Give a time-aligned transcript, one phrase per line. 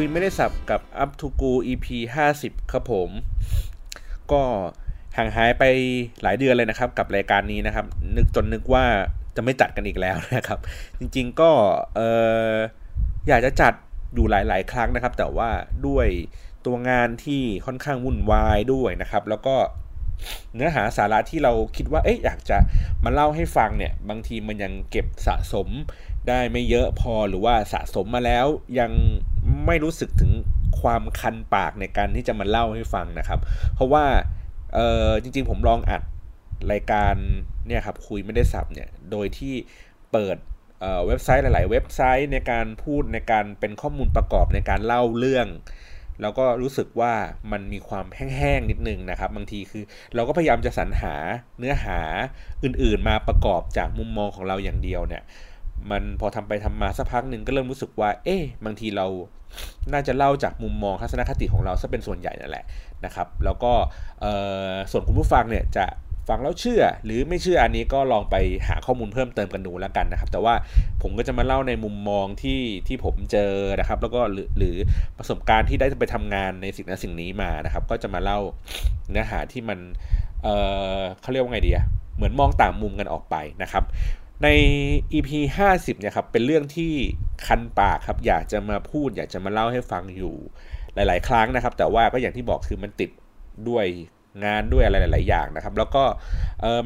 [0.00, 1.86] ครับคุยไม่ได้สับกับ Up to Go EP
[2.28, 3.10] 50 ครับผม
[4.32, 4.42] ก็
[5.16, 5.64] ห่างหายไป
[6.22, 7.86] หลายเดือนเลยนะครับ กับรายการนี้นะครับ
[8.16, 8.84] นึกจนนึกว่า
[9.36, 10.58] จะไม่จัดกันอีกแล้วนะครับ
[10.98, 11.50] จริงๆก็
[11.94, 12.00] เอ
[12.52, 12.54] อ
[13.28, 13.74] อยากจะจัด
[14.14, 15.50] อยู่หลาย ๆ ครั้งนะครับ แต่ว่า
[15.86, 16.06] ด้วย
[16.66, 19.56] ตัวงานที่ค่อนข้างวุ่นวายด้วยนะครับ แล้วก็
[20.54, 22.58] เนื้อหาสาระที่เราคิดว่าเอ๊ะอยากจะ
[23.04, 25.68] มาเล่าให้ฟังเนี่ย บางทีมันยังเก็บสะสม
[26.28, 28.46] ได้ไม่เยอะพอหรือว่าสะสมมาแล้ว
[28.78, 28.90] ยัง
[29.66, 30.30] ไม่รู้สึกถึง
[30.80, 33.40] ความคันปากในการที่จะมาเล่าให้ฟังนะครับ
[33.74, 34.04] เพราะว่า
[34.74, 36.02] เออจริงๆผมลองอัด
[36.72, 37.14] รายการ
[37.66, 39.54] เนี่ยครับคุยไม่ได้สับเนี่ยโดยที่
[40.12, 40.36] เปิด
[40.80, 45.48] เเว็บไซต์หลาย ๆ เว็บไซต์ในการพูดในการเป็นข้อมูลประกอบในการเล่าเรื่อง
[46.22, 47.12] แล้วก็รู้สึกว่า
[47.52, 49.84] มันมีความแห้ง ๆ นิดนึงนะครับ บางทีคือ
[50.14, 51.14] เราก็พยายามจะสรรหา
[51.58, 51.98] เนื้อหา
[52.64, 55.22] อื่น ๆ มาประกอบจากมุมมองของเราอย่างเดียวเนี่ย
[55.90, 59.06] มันพอทำไปทำมาสักพักหนึ่งก็เริ่มรู้สึกว่า เอ๊ะบางทีเรา
[59.92, 62.64] น่าจะเล่าจากมุมมองทัศนคติของเราซะเป็นส่วนใหญ่นั่นแหละ
[63.04, 63.72] นะครับ แล้วก็
[64.90, 65.86] ส่วนคุณผู้ฟังเนี่ยจะ
[66.28, 68.36] ฟังแล้วเชื่อ หรือไม่เชื่ออันนี้ก็ลองไป
[68.68, 70.54] หาข้อมูลเพิ่มเติมกันดูแล้วกันนะครับ แต่ว่า
[71.02, 74.76] ผมก็จะมาเล่าในมุมมองที่ที่ผมเจอนะครับ แล้วก็หรือหรือ
[75.18, 78.38] ประสบการณ์ที่ได้ไปทำงานในสิ่งนั้นสิ่งนี้มานะครับ ก็จะมาเล่า
[79.10, 79.78] เนื้อหาที่มัน
[80.42, 81.84] เเขาเรียกว่าไงดีอะ
[82.16, 83.84] เหมือนมองต่างมุมกันออกไปนะครับ
[84.42, 84.48] ใน
[85.12, 85.30] EP
[85.68, 86.92] 50เนี่ยครับเป็นเรื่องที่
[87.46, 90.34] คันปากครับอยากจะมาพูด อยากจะมาเล่าให้ฟังอยู่
[90.94, 93.10] หลาย ๆ ครั้งนะครับ แต่ว่าก็อย่างที่บอกคือมันติด
[93.68, 93.86] ด้วย
[94.44, 96.04] งานด้วยอะไรหลาย ๆ อย่างนะครับ แล้วก็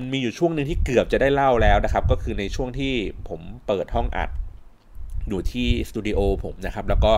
[0.01, 2.95] มันมีอยู่ช่วงหนึ่งที่เกือบจะได้เล่าแล้วนะครับ ก็คือในช่วงที่
[3.29, 4.31] ผมเปิดห้องอัด
[5.29, 7.13] อยู่ที่สตูดิโอผมนะครับ แล้วก็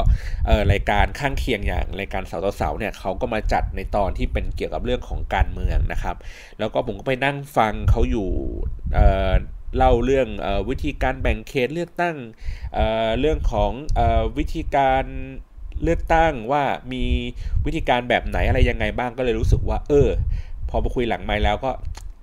[0.73, 6.17] รายการข้างเคียงอย่างรายการเสาต่อเสาเนี่ยเขาก็มาจัดในตอนที่เป็นเกี่ยวกับเรื่องของการเมืองนะครับ
[6.59, 8.29] แล้วก็ผมก็ไปนั่งฟังเขาอยู่
[9.77, 12.16] เล่าเรื่องอวิธีการแบ่งเขตเลือกตั้ง
[12.75, 14.00] เเรื่องของอ
[14.38, 15.04] วิธีการ
[15.82, 16.62] เลือกตั้งว่า
[16.93, 17.04] มี
[17.66, 20.09] วิธีการแบบไหนอะไรยังไงบ้างก็เลยรู้สึกว่า เออ
[20.69, 21.71] พอมาคุยหลังไม้แล้วก็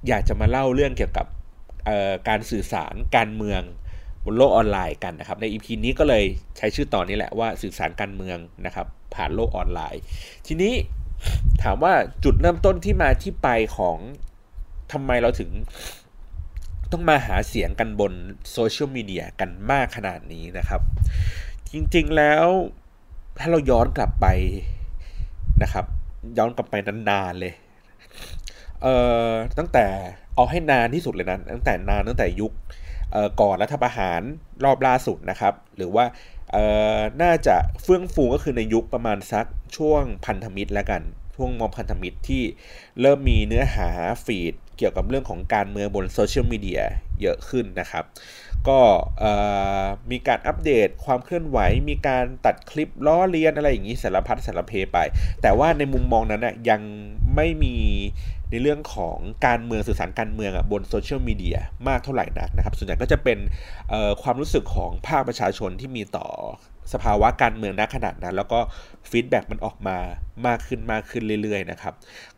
[0.07, 1.27] อยากจะมาเล่าเรื่องเกี่ยวกับ
[2.27, 3.61] การสื่อสารการเมือง
[4.25, 6.23] บนโลกออนไลน์กันนะครับใน EP นี้ก็เลย
[6.57, 10.01] ใช้ชื่อตอนนี้แหละว่าสื่อสารการเมืองนะครับ ผ่านโลกออนไลน์
[10.47, 10.73] ทีนี้
[11.63, 11.93] ถามว่า
[12.23, 13.97] จุดเริ่มต้นที่มาที่ไปของ
[14.91, 15.49] ทำไมเราถึง
[16.93, 18.13] ต้องมาหาเสียงกันบน
[18.51, 20.81] โซเชียลมีเดียกันมากขนาดนี้นะครับ
[21.71, 22.45] จริงๆแล้ว
[23.39, 24.27] ถ้าเราย้อนกลับไป
[25.63, 25.85] นะครับ
[26.37, 27.53] ย้อนกลับไปนานๆเลย
[28.81, 28.95] เอ่
[29.27, 29.85] อตั้งแต่
[30.35, 32.51] เอาให้นานที่สุดเลยนะตั้งแต่นานตั้งแต่ยุค
[33.41, 34.21] ก่อนรัฐประหาร
[34.63, 36.05] รอบล่าสุดนะครับ หรือว่า
[37.21, 39.45] น่าจะเฟื่องฟูก็คือในยุคประมาณสัก
[39.77, 41.01] ช่วงพันธมิตรแล้วกัน
[41.35, 42.43] ช่วงมอพันธมิตรที่
[43.01, 43.89] เริ่มมีเนื้อหา
[44.25, 46.81] ฟีด กี่ยวกับเรื่องของการเมืองบนโซเชียลมีเดีย
[47.21, 48.03] เยอะขึ้นนะครับ
[48.67, 48.79] ก็
[50.11, 51.57] มีการอัปเดตความเคลื่อนไหว
[51.89, 54.97] มีการตัดคลิปล้อเลียนอะไรอย่างนี้สารพัดสารเพไป
[55.41, 56.81] แต่ว่าในมุมมองนั้นนะยัง
[57.35, 57.75] ไม่มี
[58.49, 61.57] ในเรื่องของการเมืองสื่อสารการเมืองบนโซเชียลมีเดีย
[61.87, 63.39] มากเท่าไหร่นักนะครับ ส่วนใหญ่ก็จะเป็น
[64.21, 66.27] ความรู้สึกของภาคประชาชนที่มีต่อ
[66.93, 68.59] สภาวะการเมืองณขนาดนั้น แล้วก็
[69.09, 69.97] ฟีดแบ็มันออกมา
[70.47, 71.93] มากขึ้นมากขึ้นเรื่อยๆนะครับ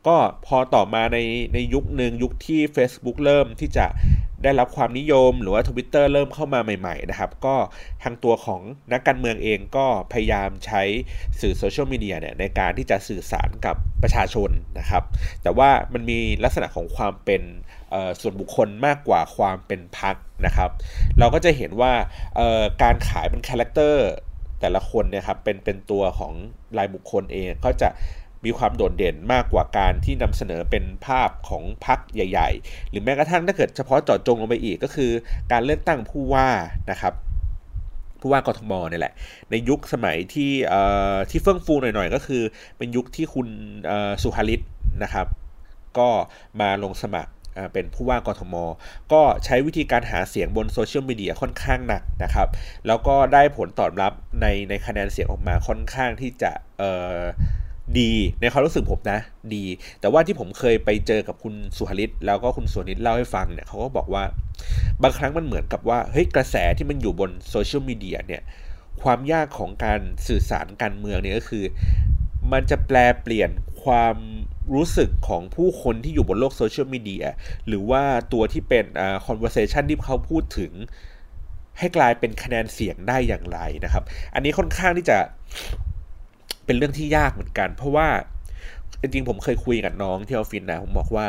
[0.08, 1.18] ก็พอต่อมาใน
[1.54, 3.88] ในยุคหนึ่งยุคที่ Facebook เริ่มที่จะ
[4.44, 7.56] ได้รับความนิยมหรือว่า Twitter เริ่มเข้ามาใหม่ๆนะครับ ก็
[8.04, 8.62] ทางตัวของ
[8.92, 10.82] นักการเมืองเองก็พยายามใช้
[11.40, 15.04] สื่อโซเชียลมีเดียเนี่ยในการที่จะสื่อสารกับประชาชนนะครับ
[15.44, 17.42] แต่ว่ามันมีลักษณะของความเป็น
[18.22, 20.70] ส่วนบุคคลมากกว่าความเป็นพรรคนะครับ
[21.20, 21.94] เราก็จะเห็นว่า
[22.84, 24.08] การขายเป็นคาแรคเตอร์
[24.60, 26.34] แต่ละคนเนี่ยครับเป็นเป็นตัวของ
[26.78, 27.90] รายบุคคลเองก็จะ
[28.46, 35.12] มีความโดดเด่นมากกว่าการที่นำเสนอเป็นภาพของพรรคใหญ่ ๆ หรือแม้กระทั่งถ้าเกิดเฉพาะเจาะจงลงไปอีกก็คือ
[35.52, 36.48] การเลือกตั้งผู้ว่า
[36.92, 37.14] นะครับ
[38.22, 39.14] ผู้ว่ากทมเนี่ยแหละ
[39.52, 40.52] ในยุคสมัยที่
[41.30, 42.42] ที่เฟื่องฟูหน่อยๆ ก็คือ
[42.78, 43.48] เป็นยุคที่คุณ
[44.24, 44.62] สุภาริต
[45.04, 45.28] นะครับ
[45.98, 46.08] ก็
[46.62, 47.32] มาลงสมัคร
[47.74, 48.56] เป็นผู้ว่ากทม
[49.12, 52.48] ก็ใช้วิธีการหาเสียงบนโซเชียลมีเดียค่อนข้างหนักนะครับ
[52.88, 56.52] แล้วก็ได้ผลตอบรับในในคะแนนเสียงออกมาค่อนข้างที่จะ
[58.00, 58.12] ดี
[58.42, 59.20] ในความรู้สึกผมนะ
[59.56, 59.66] ดี
[60.00, 64.24] แต่ว่าที่ผมเคยไปเจอกับคุณสุหริตแล้วก็คุณสุนิตเล่าให้ฟังเนี่ยเขาก็บอกว่า
[65.04, 68.42] บางครั้งมันเหมือนกับว่าเฮ้ยกระแสที่มันอยู่บนโซเชียลมีเดียเนี่ย
[69.04, 71.66] ความยากของการสื่อสารการเมืองเนี่ยก็คือ
[72.52, 73.50] มันจะแปรเปลี่ยน
[73.84, 74.16] ความ
[74.74, 77.26] รู้สึกของผู้คนที่อยู่บนโลกโซเชียลมีเดีย
[77.68, 78.04] หรือว่า
[78.34, 80.72] ตัวที่เป็นอ่า conversation ที่เขาพูดถึง
[81.80, 84.04] ให้กลายเป็นคะแนนเสียงได้อย่างไรนะครับ
[84.34, 85.18] อันนี้ค่อนข้างที่จะ
[86.66, 88.08] เป็นเรื่องที่ยากเหมือนกัน เพราะว่า
[89.02, 91.28] จริงๆผมเคยคุยกับน้องที่ออฟฟิศนะผมบอกว่า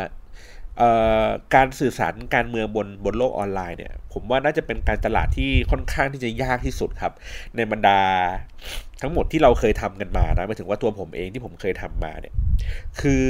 [1.55, 7.13] การสื่อสารการเมืองบนบนโลกออนไลน์เนี่ย ผมว่าน่าจะเป็นการตลาดที่ค่อนข้างที่จะยากที่สุดครับ
[7.57, 8.01] ในบรรดา
[9.01, 12.35] ทั้งหมดที่เราเคยทำกันมานะหมายถึงว่าตัวผมเองที่ผมเคยทำมาเนี่ย
[13.01, 13.25] คือ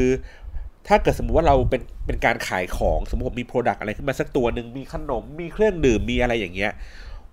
[0.89, 6.73] ถ้าเกิดสมมุติว่าเราเป็นเป็นการขายของสมมติผมมี product อะไรขึ้นมาสักตัวหนึ่งมีขนมมีเครื่องดื่มมีอะไรอย่างเงี้ย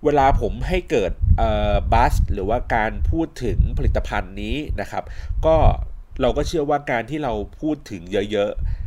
[0.04, 1.12] เวลาผมให้เกิด
[1.92, 5.04] buzz หรือว่าการพูดถึงผลิตภัณฑ์นี้นะครับ
[5.46, 5.56] ก็
[6.20, 8.02] เราก็เชื่อว่าการที่เราพูดถึง
[8.32, 8.83] เยอะๆ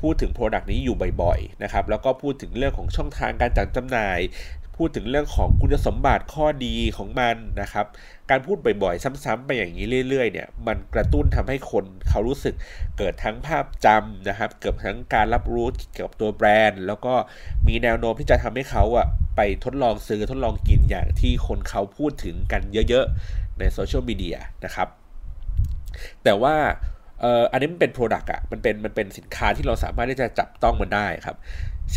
[0.00, 4.20] พูดถึง Product นี้อยู่บ่อยๆนะครับแล้วก็พูดถึงเรื่องของช่องทางการจัดจำหน่าย
[4.76, 7.86] พูดถึงเรื่องของคุณสมบัติข้อดีของมันนะครับ
[8.30, 12.54] การพูดบ่อยๆ ซ้ำๆไปอย่างนี้เรื่อยๆเนี่ยมันกระตุ้นทำให้คนเขารู้สึก
[12.98, 17.14] เกิดทั้งภาพจำนะครับเกิดทั้งการรับรู้เกี่ยวกับตัวแบรนด์ แล้วก็
[17.66, 19.06] มีแนวโน้มที่จะทำให้เขาอะ
[19.36, 24.88] ไปทดลองซื้อทดลองกินอย่างที่คนเขาพูดถึงกันเยอะๆ ในโซเชียลมีเดียนะครับ
[26.24, 26.56] แต่ว่า
[27.20, 31.36] เอ่ออันนี้มันเป็น product อะมันเป็นมันเป็นสินค้าที่เราสามารถที่จะจับต้องมันได้ครับ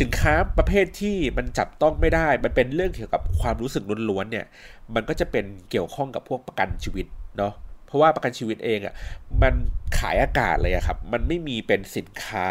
[0.00, 4.46] สินค้าประเภทที่มันจับต้องไม่ได้ มันเป็นเรื่องเกี่ยวกับความรู้สึกล้วนๆเนี่ย
[4.94, 7.06] มันก็จะเป็นเกี่ยวข้องกับพวกประกันชีวิต
[7.38, 7.52] เนาะ
[7.86, 8.94] เพราะว่าประกันชีวิตเองอะ
[9.42, 9.54] มัน
[9.98, 12.48] ขายอากาศเลยอะครับ มันไม่มีเป็นสินค้า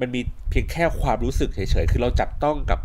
[0.00, 2.80] มันมีเพียงแค่ความรู้สึกเฉยๆ คือเราจับต้องกับ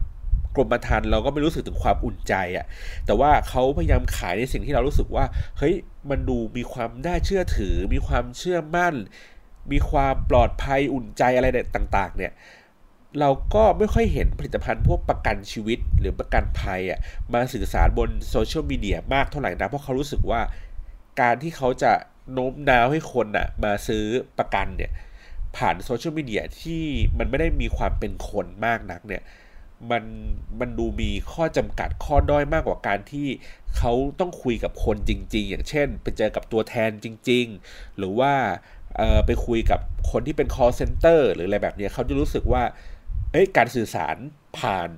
[0.56, 2.66] กรมธรรม์เราก็ไม่รู้สึกถึงความอุ่นใจอะ่ะ
[3.06, 5.26] แต่ว่าเขาพยายามขายในสิ่งที่เรารู้สึกว่า
[5.58, 5.76] เฮ้ย
[6.10, 8.94] มันดูมีความน่าเชื่อถือ มีความเชื่อมั่น
[9.72, 12.34] มีความปลอดภัยอุ่นใจอะไรต่าง ๆ เนี่ย
[13.20, 17.00] เราก็ไม่ค่อยเห็นผลิตภัณฑ์พวกประกันชีวิตหรือประกันภัยอะ
[17.34, 20.42] มาสื่อสารบนโซเชียลมีเดียมากเท่าไหร่นะเพราะเขารู้สึกว่า
[21.22, 21.92] การที่เขาจะ
[22.34, 24.04] โน้มน้าวให้คนอะมาซื้อ
[24.38, 24.92] ประกันเนี่ย
[25.58, 26.84] ผ่านโซเชียลมีเดียที่
[27.18, 29.22] มันไม่ได้มีความเป็นคนมากนักเนี่ย
[29.92, 30.04] มัน
[30.60, 33.28] มันดูมีข้อจำกัดข้อด้อยมากกว่าการที่
[33.78, 38.34] เขาต้องคุยกับคนจริง ๆ อย่างเช่น ไปเจอกับตัวแทนจริง ๆ หรือว่า
[39.26, 39.80] ไปคุยกับ
[40.12, 42.64] คนที่เป็น call center หรืออะไรแบบนี้เขาจะรู้สึกว่า
[43.32, 44.16] เอ้ยการสื่อสาร
[44.60, 44.90] ผ่าน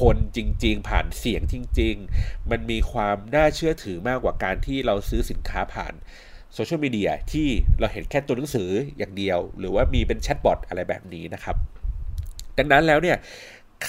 [0.00, 5.94] คนจริง ๆ ผ่านเสียงจริง ๆ มันมีความน่าเชื่อถือมากกว่าการที่เราซื้อสินค้าผ่าน
[6.54, 7.48] โซเชียลมีเดียที่
[7.80, 11.56] เราเห็นแค่ตัวหนังสืออย่างเดียว หรือว่ามีเป็นแชทบอทอะไรแบบนี้นะครับ
[12.58, 13.16] ดังนั้นแล้วเนี่ย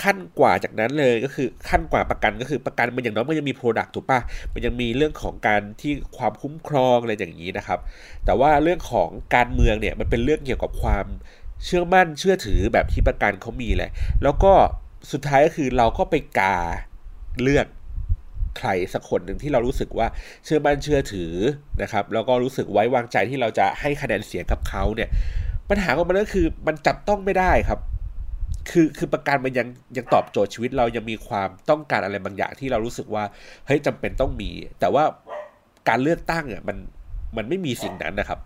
[0.01, 4.19] ขั้นกว่าจากนั้นเลยก็คือขั้นกว่าประกันก็คือประกันมันอย่างน้อยมันยังมี product ถูกปะ
[4.53, 7.79] มันยังมีเรื่องของการที่ความคุ้มครองอะไรอย่างนี้นะครับ
[8.25, 11.05] แต่ว่าเรื่องของการเมืองเนี่ยมันเป็นเรื่องเกี่ยวกับความ
[11.65, 13.91] เชื่อมั่นเชื่อถือแบบที่ประกันเขามีแหละ
[14.23, 14.53] แล้วก็
[15.11, 16.57] สุดท้ายก็คือเราก็ไปกา
[17.43, 17.67] เลือก
[18.57, 20.07] ใครสักคนหนึ่งที่เรารู้สึกว่า
[20.45, 21.33] เชื่อมั่นเชื่อถือ
[21.81, 25.09] นะครับ แล้วก็รู้สึกไว้วางใจที่เราจะให้คะแนนเสียงกับเขาเนี่ย
[25.69, 27.79] ปัญหาของมันก็คือมันจับต้องไม่ได้ครับ
[28.69, 29.67] คือคือประกันมันยัง
[29.97, 33.23] ยังตอบโจทย์ชีวิตเรายังมีความต้องการอะไรบางอย่างที่เรารู้สึกว่า
[33.65, 35.03] เฮ้ยจำเป็นต้องมี แต่ว่า
[35.89, 36.77] การเลือกตั้งอะมัน
[37.37, 38.39] มันไม่มีสิ่งนั้นนะครับ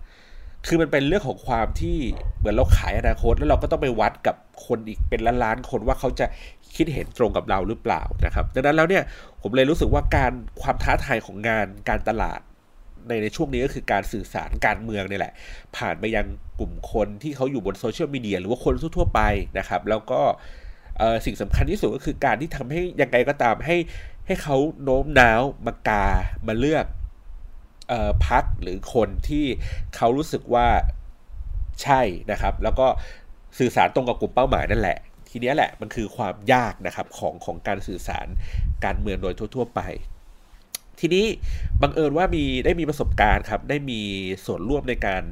[0.68, 1.98] คือมันเป็นเรื่องของความที่
[2.40, 4.36] เหมือนเราขายอนาคต แล้วเราก็ต้องไปวัดกับ
[4.66, 6.26] คนอีกเป็นล้านล้านคนว่าเขาจะ
[6.76, 9.04] คิดเห็นตรงกับเราหรือเปล่านะครับ ดังนั้นแล้วเนี่ย
[9.42, 12.40] ผมเลยรู้สึกว่าการความท้าทายของงานการตลาด
[13.08, 15.34] ในในช่วงนี้ก็คือการสื่อสารการเมืองนี่แหละ
[15.78, 16.26] ผ่านไปยัง
[16.60, 19.22] กลุ่มคนที่เขาอยู่บนโซเชียลมีเดียหรือว่าคนทั่วไป
[19.58, 20.22] นะครับ แล้วก็
[21.26, 23.78] สิ่งสำคัญที่สุดก็คือการที่ทำให้ยังไงก็ตามให้
[24.28, 26.06] ให้เขาโน้มน้าวมากา
[26.48, 26.86] มาเลือก
[28.28, 29.46] พักหรือคนที่
[29.96, 30.68] เขารู้สึกว่า
[31.84, 32.88] ใช่นะครับ แล้วก็
[33.60, 34.98] สื่อสารตรงกับกลุ่มเป้าหมายนั่นแหละ
[35.30, 38.28] ทีนี้แหละมันคือความยากนะครับของของการสื่อสาร
[38.86, 39.82] การเมืองโดยทั่ว ๆ ไป
[41.06, 41.26] ทีนี้
[41.82, 44.02] บังเอิญว่ามีได้มีประสบการณ์ครับ ได้มี
[44.46, 45.24] ส่วนร่วมในการ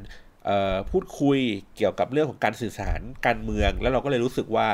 [0.90, 1.38] พูดคุย
[1.76, 4.68] เกี่ยวกับเรื่องของการสื่อสารการเมือง แล้วเราก็เลยรู้สึกว่า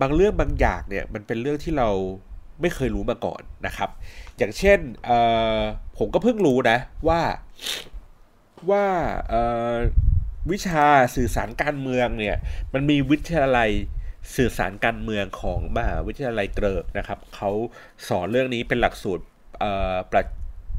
[0.00, 1.88] บางเรื่องบางอย่างเนี่ยมันเป็นเรื่องที่เรา
[2.60, 3.90] ไม่เคยรู้มาก่อนนะครับ
[4.38, 4.78] อย่างเช่น
[5.98, 6.78] ผมก็เพิ่งรู้นะ
[7.08, 7.20] ว่า
[8.70, 8.84] ว่า
[10.50, 10.84] วิชา
[11.16, 12.36] สื่อสารการเมืองเนี่ย
[12.72, 13.70] มันมีวิทยาลัย
[14.36, 17.50] สื่อสารการเมืองของมหาวิทยาลัยเกริกนะครับเขา
[18.08, 19.24] สอนเรื่องนี้เป็นหลักสูตร
[20.12, 20.22] ปรั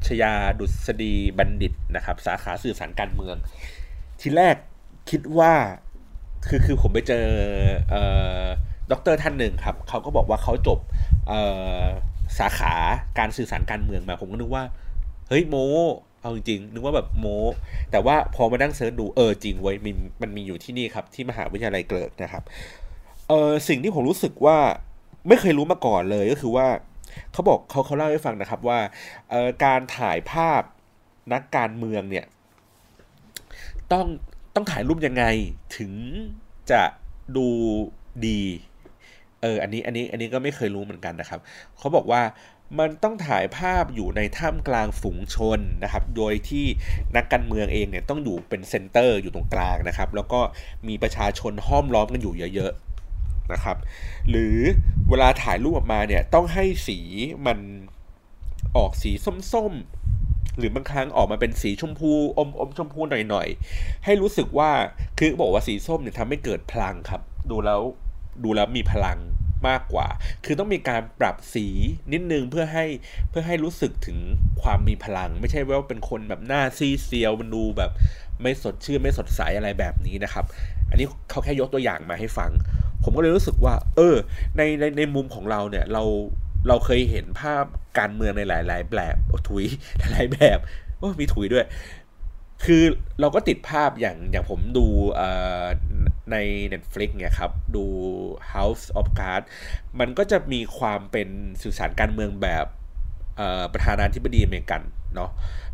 [0.06, 3.36] ชญาดุษฎีบัณฑิตนะครับ สาขาสื่อสารการเมือง
[4.20, 4.56] ทีแรก
[5.10, 5.52] คิดว่า
[6.48, 7.26] คือคือผมไปเจอ
[8.90, 10.78] ด็อกเตอร์ท่านหนึ่งครับเขาก็บอกว่าเขาจบ
[12.38, 12.74] สาขา
[13.18, 14.64] การสื่อสารการเมืองมาผมก็นึกว่า
[15.28, 15.56] เฮ้ยโม
[16.20, 17.26] เอาจริงๆนึกว่าแบบโม
[17.90, 22.42] แต่ว่าพอมานั่งเซิร์ชดูเออจริงเว้ยมันมันมีอยู่ที่นี่ครับ ที่มหาวิทยาลัยเกริกนะครับ
[23.28, 24.56] เออสิ่งที่ผมรู้สึกว่า
[25.28, 26.66] ไม่เคยรู้มาก่อนเลยก็คือว่า
[27.32, 28.78] เขาบอกเขาเขาเล่าให้ฟังนะครับว่า
[29.64, 30.62] การถ่ายภาพ
[31.32, 32.26] นักการเมืองเนี่ย
[33.92, 34.06] ต้อง
[34.54, 35.24] ต้องถ่ายรูปยังไง
[35.76, 35.92] ถึง
[36.70, 36.82] จะ
[37.36, 37.46] ดู
[38.26, 38.42] ดี
[39.42, 41.40] เอออันนี้อันนี้อันนี้ก็ไม่เคยรู้เหมือนกันนะครับ
[41.78, 42.22] เขาบอกว่า
[42.78, 46.66] มันต้องถ่ายภาพอยู่ในท่ามกลางฝูงชนนะครับ โดยที่
[47.16, 50.40] นักการเมืองเองเนี่ยต้องอยู่เป็น center อยู่ตรงกลางนะครับ แล้วก็
[50.88, 52.72] มีประชาชนห้อมล้อมกันอยู่เยอะ
[53.52, 53.76] นะครับ
[54.30, 54.56] หรือ
[55.10, 56.98] เวลาถ่ายรูปออกมาเนี่ยต้องให้สี
[57.46, 57.58] มัน
[58.76, 59.10] ออกสี
[59.52, 64.70] ส้มๆ หรือบางครั้งออกมาเป็นสีชมพูอมอมชมพูหน่อยๆ ให้รู้สึกว่า
[65.18, 67.20] คือบอกว่าสีส้มเนี่ยทำให้เกิดพลังครับ
[67.50, 67.80] ดูแล้ว
[68.44, 69.18] ดูแล้วมีพลัง
[69.68, 70.08] มากกว่า
[70.44, 71.66] คือต้องมีการปรับสี
[72.12, 72.86] นิดนึงเพื่อให้
[73.30, 74.18] เพื่อให้รู้สึกถึง
[74.62, 77.90] ความมีพลัง ไม่ใช่ว่าเป็นคนแบบหน้าซีเซียวมันดูแบบ
[78.42, 80.44] ไม่สดชื่นไม่สดใสอะไรแบบนี้นะครับ
[80.90, 82.50] อันนี้เขาแค่ยกตัวอย่างมาให้ฟัง
[83.02, 84.16] ผมก็เลยรู้สึกว่า เออ
[84.56, 86.02] ในในในมุมของเราเนี่ยเรา
[86.68, 87.64] เราเคยเห็นภาพ
[87.98, 89.16] การเมืองในหลาย ๆ แบบ
[89.48, 89.64] ถุย
[90.12, 90.58] หลายแบบ
[90.98, 91.66] โอ้มีถุยด้วย
[92.64, 92.82] คือ
[93.20, 94.86] เราก็ติดภาพอย่างอย่างผมดู
[96.32, 96.36] ใน
[96.72, 97.84] Netflix เนี่ยครับ ดู
[98.54, 99.46] House of Cards
[100.00, 101.28] มันก็จะมีความเป็น
[101.62, 102.66] สื่อสารการเมืองแบบ
[103.72, 104.82] ประธานาธิบดีอเมริกัน
[105.14, 105.30] เนาะ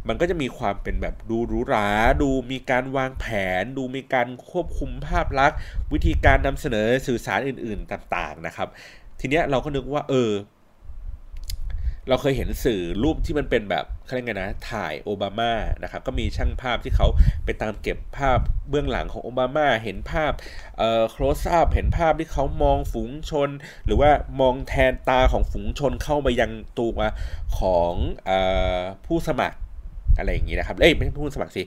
[0.08, 1.88] มันก็จะมีความเป็นแบบดูหรูหรา
[2.22, 3.26] ดูมีการวางแผ
[3.60, 5.58] น ดูมีการควบคุมภาพลักษณ์
[5.92, 8.68] วิธีการนำเสนอสื่อสารอื่น ๆ ต่าง ๆ นะครับ
[9.20, 10.30] ทีเนี้ยเราก็นึกว่าเออ
[12.08, 17.06] เราเคยเห็นสื่อรูปที่มันเป็นแบบเขาเรียกไงนะ ถ่ายโอบามานะครับ ก็มีช่างภาพที่เขา
[17.44, 18.38] ไปตามเก็บภาพ
[18.70, 20.32] เบื้องหลังของโอบามา เห็นภาพ
[20.78, 23.48] เอ่อ close up เห็นภาพที่เขามองฝูงชน
[23.86, 24.10] หรือว่า
[24.40, 26.98] มองแทนตาของฝูงชนเข้ามายังตัว
[27.58, 28.38] ของเอ่
[28.78, 29.58] อผู้สมัคร
[30.18, 31.62] อะไรอย่างนี้นะครับ เอ้ยไม่ใช่ผู้สมัครสิ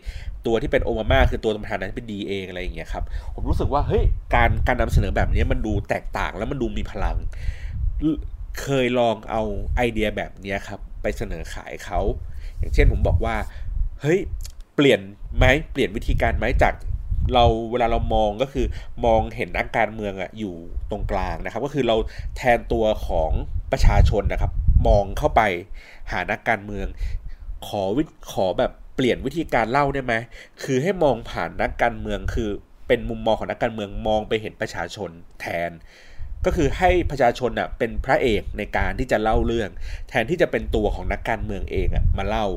[0.46, 4.04] ตัวที่เป็นโอบามาคือตัวประธานาธิบดีเองอะไรอย่างเงี้ยครับ ผมรู้สึกว่าเฮ้ย
[4.36, 7.18] การการนำเสนอแบบนี้มันดูแตกต่างแล้วมันดูมีพลัง
[8.60, 9.42] เคยลองเอา
[9.76, 12.00] ไอเดียแบบนี้ครับ ไปเสนอขายเขา
[12.58, 13.36] อย่างเช่นผมบอกว่า
[14.02, 14.20] เฮ้ย
[14.76, 15.00] เปลี่ยน
[15.38, 16.74] ไหมเปลี่ยนวิธีการไหมจาก
[17.34, 18.66] เราเวลาเรามองก็คือ
[19.06, 20.56] มองเห็นนักการเมืองอะอยู่
[20.90, 21.96] ตรงกลางนะครับ ก็คือเรา
[22.38, 23.32] แทนตัวของ
[23.72, 24.52] ประชาชนนะครับ
[24.88, 25.42] มองเข้าไป
[26.12, 26.88] หานักการเมือง
[27.68, 30.14] ขอวิขอแบบเปลี่ยนวิธีการเล่าได้ไหม
[30.64, 32.50] คือให้มองผ่านนักการเมืองคือ
[32.88, 35.72] เป็นมุมมองของนักการเมืองมองไปเห็นประชาชนแทน
[36.46, 39.70] ก็คือให้ประชาชนอะเป็นพระเอกในการที่จะเล่าเรื่อง
[40.10, 42.48] แทนที่จะเป็นตัวของนักการเมืองเองอะมาเล่า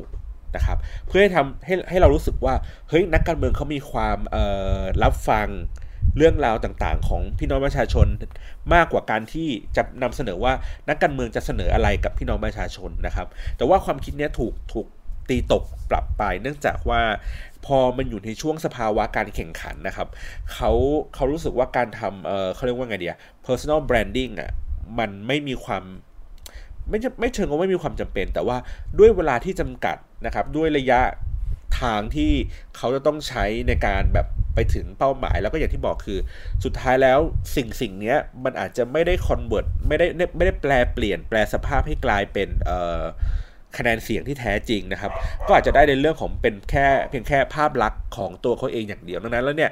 [0.56, 2.54] นะครับเพื่อให้ทำให้ให้เรารู้สึกว่า
[2.88, 4.44] เฮ้ยนักการเมืองเขามีความเอ่
[4.78, 5.48] อรับฟัง
[6.16, 8.06] เรื่องราวต่างๆ ของพี่น้องประชาชน
[8.74, 10.52] มากกว่าการที่จะนำเสนอว่า
[10.88, 13.26] นักการเมืองจะเสนออะไรกับพี่น้องประชาชนนะครับ
[13.56, 14.86] แต่ว่าความคิดนี้ถูกถูก
[15.28, 17.02] ตีตกปรับไป เนื่องจากว่า
[17.66, 20.08] พอมันอยู่ในช่วงสภาวะการแข่งขันนะครับ
[20.52, 20.72] เขา
[21.14, 23.16] เขารู้สึกว่าการทำเออเขาเรียกว่าไงเดีย
[23.46, 24.50] personal branding อะ
[24.98, 25.82] มันไม่มีความ
[26.90, 28.56] ไม่ไม่เชิงว่าไม่มีความจำเป็น แต่ว่า
[28.98, 31.00] ด้วยเวลาที่จำกัดนะครับด้วยระยะ
[31.80, 32.32] ทางที่
[32.76, 36.18] เขาจะต้องใช้ในการแบบไปถึงเป้าหมาย แล้วก็อย่างที่บอกคือ
[36.64, 37.18] สุดท้ายแล้ว
[37.56, 38.14] สิ่งสิ่งนี้
[38.44, 43.02] มันอาจจะไม่ได้ convert ไม่ได้ไม่ได้แปลเปลี่ยนแปลสภาพให้กลายเป็นเอ่อ
[43.78, 45.12] คะแนนเสียงที่แท้จริงนะครับ
[45.46, 49.70] ก็อาจจะได้ในเรื่องของเป็นแค่เพียงแค่ภาพลักษณ์ของตัวเขาเองอย่างเดียวดังนั้นแล้วเนี่ย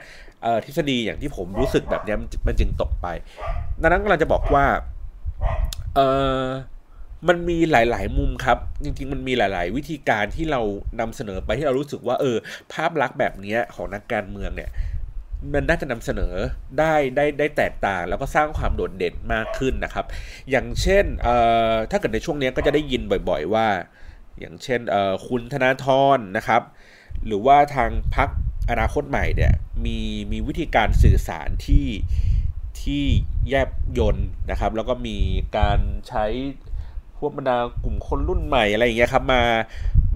[0.64, 2.14] ทฤษฎีอย่างที่ผมรู้สึกแบบนี้
[2.46, 3.06] มันจึงตกไป
[3.82, 4.64] ดังนั้นกำลังจะบอกว่า
[5.94, 6.00] เอ
[6.42, 6.44] อ
[7.28, 10.60] มันมีหลาย ๆ มุมครับ จริง ๆ มันมีหลาย ๆ วิธีการที่เรา
[11.00, 12.36] นำเสนอไปที่เรารู้สึกว่า เออ
[12.72, 14.70] ภาพลักษณ์แบบนี้ของนักการเมืองเนี่ย
[15.52, 16.34] มันน่าจะนำเสนอ
[16.78, 20.06] ได้ได้ได้แตกต่าง แล้วก็สร้างความโดดเด่นมากขึ้นนะครับ
[20.50, 21.04] อย่างเช่น
[21.90, 23.66] ถ้าเกิดในช่วงนี้ก็จะได้ยินบ่อยๆว่า
[24.40, 24.80] อย่างเช่น
[25.26, 26.62] คุณธนาธรนะครับ
[27.26, 28.28] หรือว่าทางพัก
[28.70, 29.52] อนาคตใหม่เนี่ย
[29.84, 29.98] มี
[30.32, 31.86] มีวิธีการสื่อสารที่
[32.82, 33.04] ที่
[33.48, 34.16] แยบยน
[34.50, 35.18] นะครับ แล้วก็มี
[35.58, 36.24] การใช้
[37.24, 39.42] วกบรรดากลุ่มคนรุ่นใหม่อะไรอย่างเงี้ยครับมา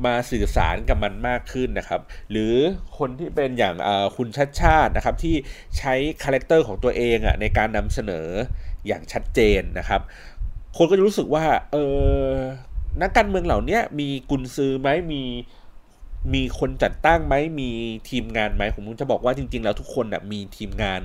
[0.06, 2.54] มาสื่อสารกับมันมากขึ้นนะครับ หรือ
[2.98, 3.75] คนที่เป็นอย่าง
[4.16, 5.34] คุณชัชชาตินะครับ ที่
[5.78, 8.26] ใช้คาแรคเตอร์ของตัวเองอะในการนำเสนอ
[8.86, 10.00] อย่างชัดเจนนะครับ
[10.76, 11.76] คนก็จะรู้สึกว่าเอ
[12.26, 12.30] อ
[13.02, 15.22] นักการเมืองเหล่านี้มีกุนซือไหมมี
[16.34, 17.70] มีคนจัดตั้งไหมมี
[18.10, 21.02] ทีมงานไหมผมจะบอกว่าจริง ๆ แล้วทุกคนนะมีทีมงาน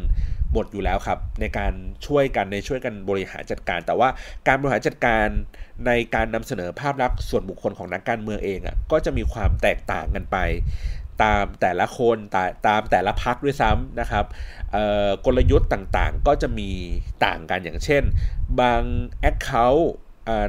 [0.53, 1.73] หมดอยู่แล้วครับ ในการ
[2.07, 4.09] ช่วยกันในช่วยกันบริหารจัดการ แต่ว่า
[4.47, 5.27] การบริหารจัดการ
[5.85, 10.37] ในการนำเสนอภาพลักษณ์ส่วนบุคคลของนักการเมืองเองอะก็จะมีความแตกต่างกันไป
[11.23, 14.25] ตามแต่ละคนตาตามแต่ละพักด้วยซ้ำนะครับ
[15.25, 16.69] กลยุทธ์ต่างๆ ก็จะมี
[17.25, 18.03] ต่างกันอย่างเช่น
[18.59, 18.81] บาง
[19.19, 19.91] แอคเคาท์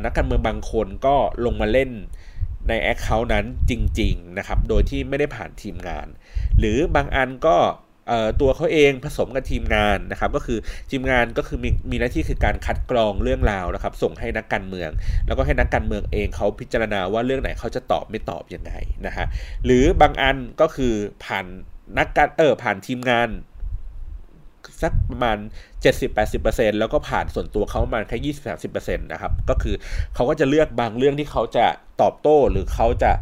[0.04, 1.90] นักการเมืองบางคนก็ลงมาเล่น
[2.68, 6.06] ใน Account นั้นจริง ๆ นะครับ โดยที่ไม่ได้ผ่านทีมงาน
[6.58, 7.56] หรือบางอันก็
[8.40, 10.58] ตัวเขาเองผสมกับทีมงานนะครับก็คือ
[10.90, 14.90] ทีมงานก็คือมีมีหน้าที่คือการคัดกรองเรื่องราวนะครับ ส่งให้นักการเมือง
[15.26, 18.72] แล้วก็ให้นักการเมืองเองเขาพิจารณาว่าเรื่องไหนเขาจะตอบไม่ตอบยังไง
[19.06, 19.26] นะฮะ
[19.64, 21.46] หรือบางอันก็คือผ่าน
[21.98, 23.28] นักการเออผ่านทีมงาน
[24.82, 25.38] สักประมาณ
[26.08, 29.74] 70-80%แล้วก็ผ่านส่วนตัวเขาประมาณแค่ 20-30%นะครับ ก็คือ
[30.14, 31.66] เขาก็จะเลือกบางเรื่องที่เขาจะ
[32.02, 33.12] ตอบโต้หรือเขาจะ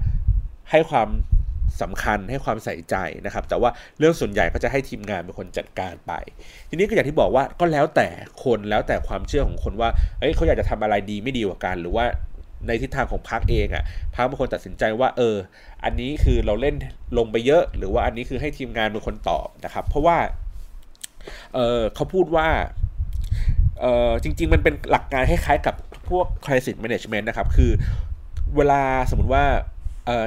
[0.71, 1.09] ให้ความ
[1.83, 2.97] สำคัญให้ความใส่ใจ
[3.27, 6.13] นะครับ แต่ว่าเรื่องส่วนใหญ่ก็จะให้ทีมงานเป็นคนจัดการไป
[6.69, 8.09] ทีนี้ก็อย่างที่บอกว่าก็แล้วแต่
[8.45, 12.05] คนแล้วแต่ความเชื่อของคนว่าเฮ้ยเขาอยากจะทำอะไรดีไม่ดีกว่ากัน หรือว่า
[12.67, 13.85] ในทิศทางของพักเองอะ่ะ
[14.15, 15.37] พักเป็นคนตัดสินใจว่าเออ
[15.85, 16.75] อันนี้คือเราเล่น
[17.19, 20.17] ลงไปเยอะ หรือว่าอันนี้คือให้ทีมงานเป็นคนตอบนะครับ เพราะว่า
[21.55, 22.49] เออเขาพูดว่า
[23.81, 25.75] เออจริง ๆ มันเป็นหลักการคล้ายๆกับ
[26.09, 27.71] พวก crisis management นะครับ คือ
[28.57, 29.45] เวลาสมมติว่า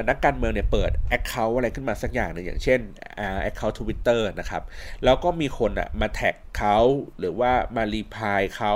[0.08, 2.80] นักการเมืองเนี่ยเปิด Account อะไรขึ้นมาสักอย่างหนึ่งอย่างเช่น
[3.48, 4.62] Account Twitter นะครับ
[5.04, 6.78] แล้วก็มีคนอะมาแท็กเขา
[7.18, 8.74] หรือว่ามารีพายเขา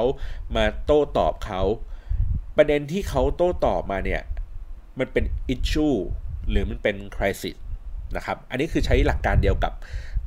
[0.57, 1.62] มาโต้ตอบเขา
[2.57, 4.23] ประเด็นที่เขาโต้ตอบมาเนี่ย
[4.99, 5.25] มันเป็น
[5.55, 5.97] issue
[6.50, 7.57] หรือมันเป็น crisis
[8.17, 9.73] นะครับ อันนี้คือใช้หลักการเดียวกับ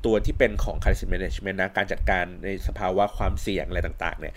[0.05, 4.35] ตัวที่เป็นของ crisis management นะ การจัดการในสภาวะความเสี่ยงอะไรต่างๆ เนี่ย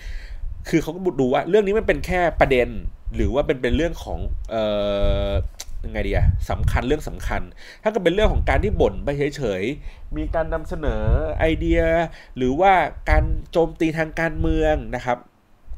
[0.69, 2.69] คือเขาก็ดูว่าเรื่องนี้มันเป็นแค่ประเด็น
[3.15, 4.19] หรือว่าเป็นเป็นเรื่องของ
[4.51, 4.65] เอ่
[5.27, 5.31] อ
[5.87, 7.43] ยังไงดีอะสำคัญเรื่องสำคัญ
[7.83, 11.03] ถ้าก็เป็นเรื่องของการที่บ่นไปเฉยๆ มีการนำเสนอ
[11.41, 11.81] ไอเดีย
[12.37, 12.73] หรือว่า
[13.11, 15.19] การโจมตีทางการเมืองนะครับ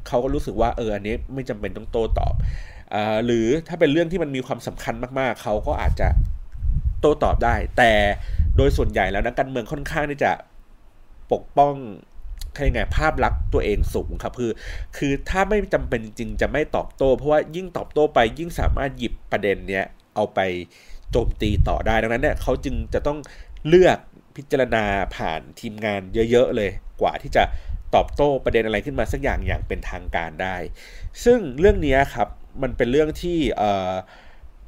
[0.07, 2.33] เขาก็รู้สึกว่าเอออันนี้ไม่จำเป็นต้องโต้ตอบ
[2.93, 2.95] อ
[3.25, 6.07] หรือถ้าเป็นเรื่องที่มันมีความสำคัญมากๆ เขาก็อาจจะ
[7.01, 7.91] โต้ตอบได้ แต่
[8.57, 10.31] โดยส่วนใหญ่แล้วนักการเมืองค่อนข้างที่จะ
[11.31, 11.75] ปกป้อง
[12.55, 14.51] ใครไงภาพลักษณ์ตัวเองสูงครับคือ
[14.97, 19.85] คือถ้าไม่จำเป็นจริงจะไม่ตอบโต้ เพราะว่ายิ่งตอบโต้ไปยิ่งสามารถหยิบประเด็นเนี้ย
[20.17, 20.39] เอาไป
[21.11, 23.19] โจมตีต่อได้ดังนั้นเนี่ยเขาจึงจะต้อง
[23.67, 23.97] เลือก
[24.35, 24.83] พิจารณา
[25.15, 26.69] ผ่านทีมงานเยอะ ๆ เลย
[27.01, 27.43] กว่าที่จะ
[27.95, 30.55] ตอบโต้ประเด็นอะไรขึ้นมาสักอย่างอย่างเป็นทางการได้
[31.25, 32.27] ซึ่งเรื่องนี้ครับ
[32.61, 33.39] มันเป็นเรื่องที่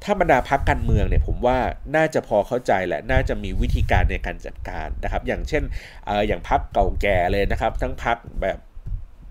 [0.04, 1.58] ถ้าบรรดาพักการเมืองเนี่ยผมว่า
[1.96, 5.62] น่าจะพอเข้าใจและน่าจะมีวิธีการในการจัดการนะครับ อย่างเช่น
[6.08, 8.58] ออย่างพักเก่าแก่เลยนะครับ ทั้งพักแบบ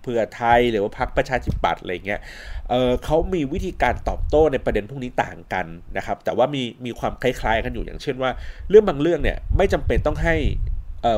[0.03, 2.21] เพื่อไทยหรือว่าพักประชาธิปัตย์อะไรเงี้ย
[2.69, 5.65] เเขามีวิธีการตอบโต้ในประเด็นพวกนี้ต่างกัน
[5.97, 8.31] นะครับ แต่ว่ามีมีความคล้ายๆกันอยู่อย่างเช่นว่า
[8.69, 10.35] เรื่องบางเรื่องเนี่ยไม่จำเป็นต้องให้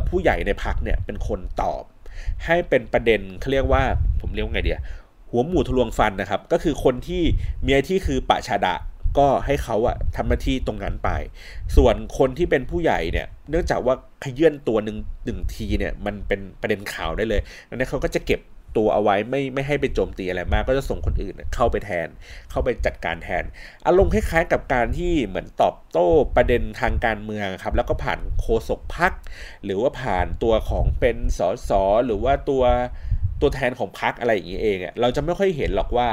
[0.10, 1.84] ผู้ใหญ่ในพักเนี่ยเป็นคนตอบ
[2.46, 3.84] ให้เป็นประเด็นเขาเรียกว่า
[4.22, 4.80] ผมเรียกว่าไงเดีย
[5.30, 7.24] หัวหมูทะลวงฟันนะครับ ก็คือคนที่
[7.66, 8.76] มีที่คือปะชาดะ
[9.20, 11.10] ก็ให้เขาอะทำหน้าที่ตรงนั้นไป
[11.76, 18.40] ส่วนคนที่เป็นผู้ใหญ่เนี่ย เนื่องจากว่าขยื่นตัวหนึ่งหนึ่งทีเนี่ย มันเป็นประเด็นข่าวได้เลยดังนั้นเขาก็จะเก็บ
[18.78, 22.08] ตัวเอาไว้ไม่ไม่ให้ไปโจมตีอะไรมาก ก็จะส่งคนอื่นเข้าไปแทน
[22.52, 23.44] เข้าไปจัดการแทน
[23.88, 29.12] อารมณ์คล้ายๆกับการที่เหมือนตอบโต้ประเด็นทางการเมืองครับ แล้วก็ผ่านโคศกพัก
[29.64, 31.72] หรือว่าผ่านตัวของเป็นสส
[32.06, 32.64] หรือว่าตัว
[33.42, 36.08] ตัวแทนของพักอะไรอย่างนี้เองเราจะไม่ค่อยเห็นหรอกว่า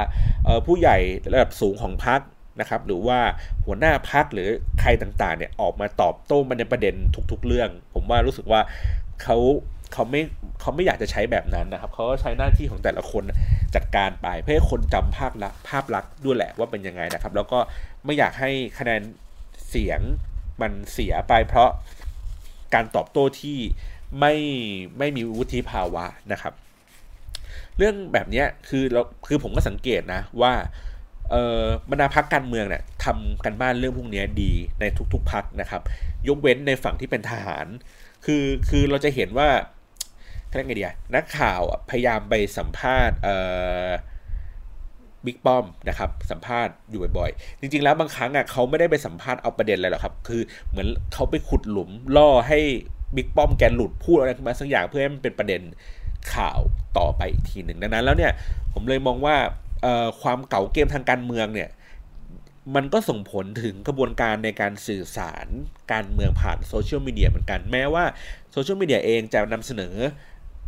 [0.65, 0.97] ผู้ใหญ่
[1.33, 2.21] ระดับสูงของพัก
[2.59, 3.19] นะครับหรือว่า
[3.65, 4.49] หัวหน้าพักหรือ
[4.81, 6.95] ใครต่างๆเนี่ยออกมาตอบโต้มาในประเด็น
[7.31, 8.61] ทุกๆเรื่อง ผมว่ารู้สึกว่า
[9.23, 9.37] เขา
[9.93, 10.21] เขาไม่
[10.61, 13.23] เขาไม่อยากจะใช้แบบนั้นนะครับเขาก็ใช้หน้าที่ของแต่ละคน
[13.75, 17.59] จัดการไป เพื่อให้คนจำภาพลักษณ์ภาพลักษณ์ด้วยแหละว่าเป็นยังไงนะครับ แล้วก็
[18.05, 19.01] ไม่อยากให้คะแนน
[19.69, 19.99] เสียง
[20.61, 21.69] มันเสียไป เพราะ
[22.73, 23.57] การตอบโต้ที่
[24.19, 24.33] ไม่
[24.97, 26.53] ไม่มีวุฒิภาวะนะครับ
[27.77, 30.53] เรื่องแบบนี้คือเราคือผมก็สังเกตนะว่า
[31.31, 35.81] เออบรรดาพักการเมืองเนี่ยทำกันบ้านเรื่องพวกนี้ดีในทุกๆพักนะครับ
[36.27, 37.67] ยกเว้นในฝั่งที่เป็นทหาร
[38.25, 39.49] คือคือเราจะเห็นว่า
[40.57, 43.17] เรียกไงเดียนักข่าวพยายามไปสัมภาษณ์
[45.25, 52.59] บิ๊กป้อมนะครับสัมภาษณ์อยู่บ่อยๆ จริงๆแล้วบางครั้งอะเขาไม่ได้ไปสัมภาษณ์เอาประเด็นอะไรหรอกครับ คือเหมือนเขาไปขุดหลุมล่อให้
[53.15, 55.61] บิ๊กป้อมแกหลุดพูดอะไรขึ้นมาสักอย่างเพื่อให้มันเป็นประเด็น
[56.33, 56.59] ข่าว
[56.97, 58.31] ต่อไปอีกทีหนึ่งดังนั้นแล้วเนี่ย
[58.73, 59.35] ผมเลยมองว่า
[60.21, 61.69] ความเก๋าเกมทางการเมืองเนี่ย
[62.75, 65.47] มันก็ส่งผลถึงกระบวนการในการสื่อสาร
[65.93, 68.05] การเมืองผ่านโซเชียลมีเดียเหมือนกันแม้ว่า
[68.51, 69.95] โซเชียลมีเดียเองจะนำเสนอ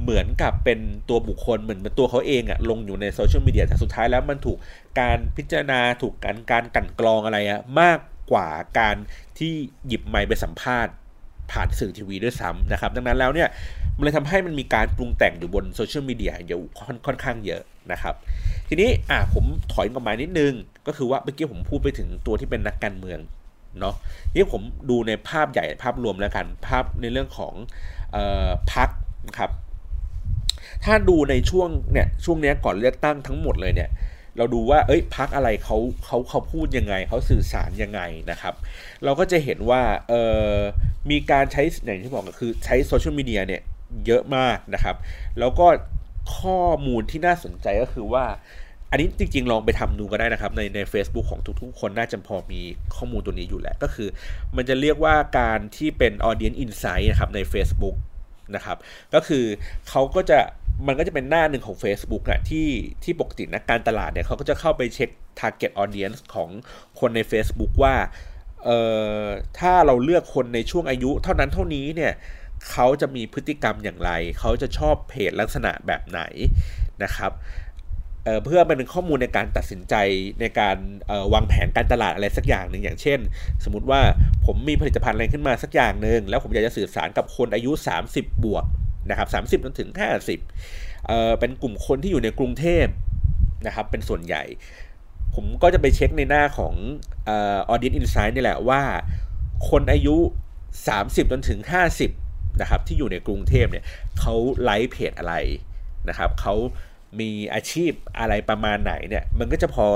[0.02, 4.58] เหมือนกับเป็นตัวบุคคลเหมือนเป็นตัวเขาเองอะลงอยู่ในโซเชียลมีเดียแต่สุดท้ายแล้วมันถูก
[5.00, 8.00] การพิจารณาถูกการการกลั่นกรองอะไรอะมาก
[8.32, 8.48] กว่า
[8.80, 8.96] การ
[9.40, 9.54] ที่
[9.88, 10.94] หยิบไมค์ไปสัมภาษณ์
[11.52, 13.50] ผ่านสื่อทีวีด้วยซ้ำนะครับ ดังนั้นแล้วเนี่ย
[13.98, 16.62] มันเลยทำให้มันมีการปรุงแต่งอยู่บนโซเชียลมีเดียอยู่
[17.06, 17.62] ค่อนข้างเยอะ
[17.92, 18.16] นะครับ
[18.70, 20.54] ทีนี้อะผมถอยกลับมานิดนึง
[20.88, 23.20] ก็คือว่าเมื่อกี้ผมพูดไปถึงตัวที่เป็นนักการเมือง
[23.80, 23.96] เนาะ
[24.34, 27.54] นี่ผมดูในภาพใหญ่ภาพรวมแล้วกัน ภาพในเรื่องของ
[28.16, 28.90] ออพัก
[29.28, 29.52] นะครับ
[30.84, 33.90] ถ้าดูในช่วงเนี่ยช่วงนี้ก่อนเลือกตั้งทั้งหมดเลยเนี่ย
[34.38, 38.54] เราดูว่าเอ้ยพักอะไรเขาเขาเขาพูดยังไงเขาสื่อสารยังไงนะครับ
[39.04, 40.14] เราก็จะเห็นว่าเอ
[40.54, 40.56] อ
[41.12, 43.62] มีการใช้อย่างที่บอกก็คือใช้โซเชียลมีเดียเนี่ย
[44.06, 44.96] เยอะมากนะครับ
[45.40, 45.68] แล้วก็
[46.38, 48.26] ข้อมูลที่น่าสนใจก็คือว่า
[48.92, 52.62] อันนี้จริงๆ ลองไปทำดูก็ได้นะครับ ในใน a c e b o o k ของทุกๆ คนน่าจะพอมี
[52.96, 54.10] ข้อมูลตัวนี้อยู่แหละก็คือ
[54.56, 57.96] มันจะเรียกว่าการที่เป็น Audience Insight นะครับใน Facebook
[58.56, 58.78] นะครับ
[59.14, 59.46] ก็คือ
[59.90, 60.40] เขาก็จะ
[60.88, 62.68] มันก็จะเป็นหน้าหนึ่งของ Facebook อะที่
[63.04, 66.50] ที่ปกตินะการตลาดเนี่ยเขาก็จะเข้าไปเช็ค target audience ของ
[67.00, 67.96] คนใน Facebook ว่า
[68.66, 68.80] เอ่
[69.22, 69.24] อ
[69.60, 72.14] ถ้าเราเลือกคนในช่วงอายุเท่านั้นเท่านี้เนี่ย
[72.72, 76.22] เขาจะมีพฤติกรรมอย่างไร เขาจะชอบเพจลักษณะแบบไหน
[77.04, 77.32] นะครับ
[78.26, 79.96] เเพื่อเป็นข้อมูลในการตัดสินใจ
[80.42, 80.78] ในการ
[81.34, 83.20] วางแผนการตลาดอะไรสักอย่างหนึ่งอย่างเช่น
[83.64, 84.02] สมมติว่า
[84.46, 87.72] ผมมีผลิตภัณฑ์อะไรขึ้นมาสักอย่างหนึ่งแล้วผมอยากจะสื่อสารกับคนอายุ
[88.08, 88.66] 30 บวก
[89.10, 89.28] นะครับ
[89.60, 89.90] 30จนถึง
[90.48, 92.86] 50เอ่อเป็นกลุ่มคนที่อยู่ในกรุงเทพ
[93.68, 94.44] นะครับเป็นส่วนใหญ่
[95.34, 96.74] ผมก็จะไปเช็คในหน้าของ
[97.26, 98.82] เอ่อ Audience Insight นี่แหละว่า
[99.70, 100.18] คนอายุ
[100.76, 101.60] 30 จนถึง
[102.10, 103.86] 50นะครับที่อยู่ในกรุงเทพเนี่ย
[104.20, 105.36] เขาไลฟ์เพจอะไร
[106.10, 106.56] นะครับเขา
[107.20, 109.88] มีอาชีพอะไรประมาณไหนเนี่ยมันก็จะพอ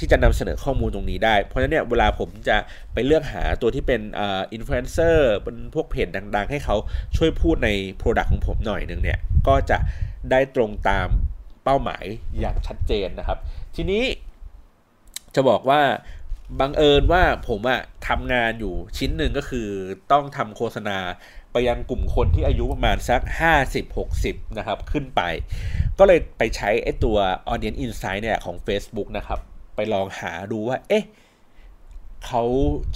[0.00, 2.56] ที่จะนำเสนอข้อมูลตรงนี้ได้ เพราะฉะนั้นเนี่ยเวลาผมจะ
[2.92, 6.76] ไปเลือกหาตัวที่เป็นอินฟลูเอนเซอร์เป็นพวกเพจดังๆ ให้เขา
[7.16, 7.68] ช่วยพูดใน
[8.00, 9.78] Product ของผมหน่อยนึงเนี่ยก็จะ
[10.30, 11.08] ได้ตรงตาม
[11.64, 12.04] เป้าหมาย
[12.40, 13.38] อย่างชัดเจนนะครับ
[13.76, 14.04] ทีนี้
[15.34, 15.80] จะบอกว่า
[16.60, 19.68] บังเอิญว่าผมอะทำงานอยู่ชิ้นหนึ่งก็คือ
[20.12, 20.98] ต้องทำโฆษณา
[21.52, 23.20] ไปยังกลุ่มคนที่อายุประมาณสัก
[23.90, 25.22] 50-60 นะครับ ขึ้นไป
[25.98, 27.16] ก็เลยไปใช้ไอ้ตัว
[27.52, 29.40] Audience Insight เนี่ยของ Facebook นะครับ
[29.74, 31.04] ไปลองหาดูว่า เอ๊ะ
[32.26, 32.42] เขา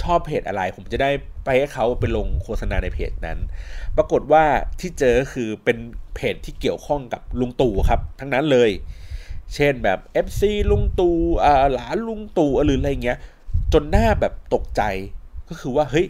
[0.02, 1.10] ชอบเพจอะไร ผมจะได้
[1.44, 3.38] ไปให้เขาไปลงโฆษณาในเพจนั้น
[3.96, 4.44] ปรากฏว่า
[4.80, 5.78] ที่เจอคือเป็น
[6.14, 8.70] เพจที่เกี่ยวข้องกับลุงตู่ครับ ทั้งนั้นเลย
[9.54, 13.18] เช่นแบบ FC ลุงตู่อ่าหลานลุงตู่หรืออะไรเงี้ย
[13.72, 14.82] จนหน้าแบบตกใจ
[15.48, 16.06] ก็คือว่าเฮ้ย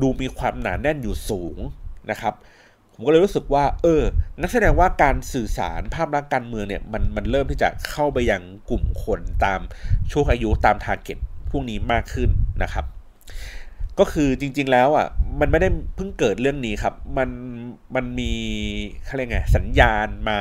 [0.00, 1.56] ดูมีความหนาแน่นอยู่สูง
[2.10, 2.34] นะครับ
[3.02, 4.02] ผมก็เลยรู้สึกว่า เออ
[4.40, 9.60] นักแสดงว่าการสื่อสารภาพลักษณ์การเมืองเนี่ยมันมันเริ่มที่จะเข้าไปยังกลุ่มคนตาม
[10.12, 11.18] ช่วงอายุตามทาร์เก็ต
[11.50, 12.30] พวกนี้มากขึ้น
[12.62, 12.84] นะครับ
[13.98, 15.06] ก็คือจริง ๆแล้วอะ
[15.40, 17.30] มันไม่ได้เพิ่งเกิดเรื่องนี้ครับ มัน
[17.94, 18.32] มันมี
[19.04, 20.38] เขาเรียกไงสัญญาณมา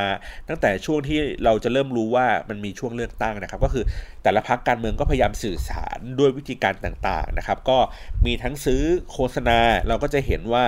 [0.48, 3.84] ตั้งแต่ช่วงที่เราจะเริ่มรู้ว่ามันมีช่วงเลือกตั้งนะครับ ก็คือ
[4.24, 7.78] แต่ละพักการเมืองก็พยายามสื่อสารด้วยวิธีการต่างๆนะครับ ก็
[8.26, 10.64] มีทั้งซื้อโฆษณาเราก็จะเห็นว่า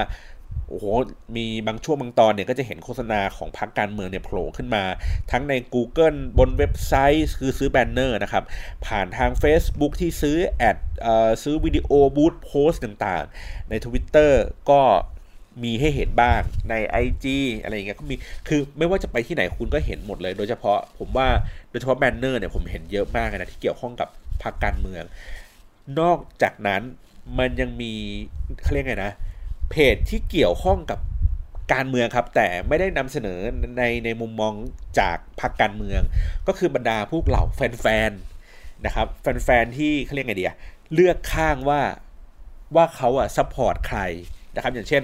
[0.73, 0.87] โอ้โห
[1.35, 4.83] มีบางช่วงบางตอนเนี่ยก็จะเห็นโฆษณาของพรรคการเมืองเนี่ยโผล่ขึ้นมา
[5.31, 8.43] ทั้งใน Google บนเว็บไซต์คือซื้อแบนเนอร์นะครับ
[8.85, 10.77] ผ่านทาง Facebook ที่ซื้อแอด
[11.43, 14.31] ซื้อวิดีโอบูธโพสต์ต่างๆ ใน Twitter
[14.69, 14.81] ก็
[15.63, 17.25] มีให้เห็นบ้างใน IG
[17.61, 18.15] อะไรอย่างเงี้ยก็มี
[18.47, 21.27] คือไม่ว่าจะไปที่ไหนคุณก็เห็นหมดเลย โดยเฉพาะผมว่า
[21.69, 24.09] โดยเฉพาะแบนเนอร์เนี่ยผมเห็นเยอะมากนะที่เกี่ยวข้องกับ
[24.43, 25.03] พรรคการเมือง
[25.99, 26.81] นอกจากนั้น
[27.39, 27.91] มันยังมี
[28.63, 29.13] เขาเรียกไงนะ
[29.73, 30.99] เพจที่เกี่ยวข้องกับ
[31.73, 33.39] การเมืองครับ แต่ไม่ได้นำเสนอ
[33.77, 34.53] ในในมุมมอง
[34.99, 36.01] จากพรรคการเมือง
[36.47, 40.53] ก็คือบรรดาพวกเหล่าแฟนๆนะครับแฟนๆที่เขาเรียกไงเดีย
[40.93, 41.81] เลือกข้างว่า
[42.75, 43.99] ว่าเขาอะ support ใคร
[44.55, 45.03] นะครับอย่างเช่น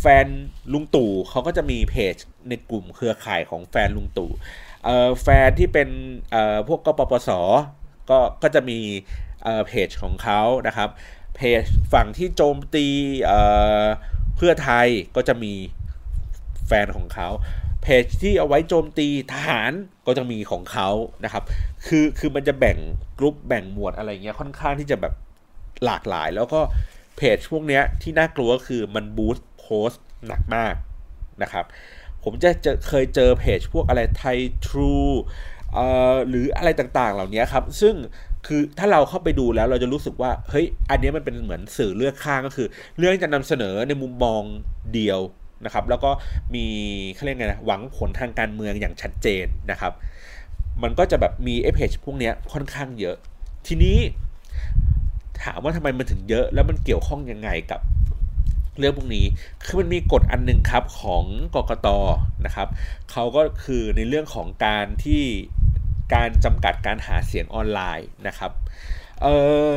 [0.00, 0.26] แฟน
[0.72, 2.16] ลุงตู่เขาก็จะมีเพจ
[2.48, 4.30] ในกลุ่มเครือข่ายของแฟนลุงตู่
[5.22, 5.88] แฟนที่เป็น
[6.68, 7.30] พวกกปปส
[8.10, 8.78] ก็ก็จะมี
[9.66, 10.88] เพจของเขานะครับ
[11.36, 12.86] เพจฝั่งที่โจมตี
[14.36, 15.52] เพื่อไทยก็จะมี
[16.66, 17.28] แฟนของเขา
[17.82, 19.72] เพจที่เอาไว้โจมตีทหาร
[20.06, 20.88] ก็จะมีของเขา
[21.24, 21.44] นะครับ
[21.86, 22.78] คือคือมันจะแบ่ง
[23.18, 25.14] กลุ่มแบ่งหมวดอะไรเงี้ยค่อนข้างที่จะแบบ
[25.84, 26.60] หลากหลาย แล้วก็
[27.16, 30.74] เพจพวกเนี้ยที่น่ากลัวก็คือมันบูสต์โพสต์หนักมาก
[31.42, 31.64] นะครับ
[32.22, 34.94] ผมจะจะเคยเจอเพจพวกอะไรไทยทรู
[35.72, 37.94] เอ่อหรืออะไรต่างๆ เหล่านี้ครับ ซึ่ง
[38.46, 44.42] คือถ้าเราเข้าไปดูแล้วเราจะรู้สึกว่า เฮ้ย อันนี้มันเป็นเหมือนสื่อเลือกข้างก็คือ เรื่องจะนำเสนอในมุมมอง
[44.94, 45.20] เดียว
[45.64, 46.10] นะครับ แล้วก็
[46.54, 46.66] มี
[47.14, 49.92] เขาเรียกไงนะหวังผลทางการเมืองอย่างชัดเจนนะครับ
[50.82, 53.16] มันก็จะแบบมีเอฟเพจพวกนี้ค่อนข้างเยอะ
[53.66, 53.98] ทีนี้
[55.42, 57.80] ถามว่าทำไมมันถึงเยอะ แล้วมันเกี่ยวข้องยังไงกับ
[58.78, 59.26] เรื่องพวกนี้
[59.64, 61.88] คือมันมีกฎอันหนึ่งครับของกกต
[62.46, 62.68] นะครับ
[63.10, 65.22] เขาก็คือในเรื่องของการที่
[66.12, 68.52] การจำกัดการหาเสียงออนไลน์นะครับ
[69.22, 69.26] เอ
[69.70, 69.72] อ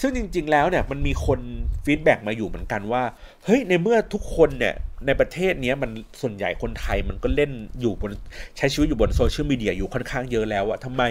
[0.00, 1.40] ซึ่งจริง ๆ แล้วเนี่ยมันมีคน
[1.84, 3.02] feedback มาอยู่เหมือนกันว่า
[3.44, 4.74] เฮ้ยในเมื่อทุกคนเนี่ย
[5.06, 5.90] ในประเทศนี้มัน
[6.20, 8.12] ส่วนใหญ่คนไทยมันก็เล่นอยู่บน
[8.56, 11.02] ใช้ชีวิตอยู่บนโซเชียลมีเดียอยู่ค่อนข้างเยอะแล้วอะทำไม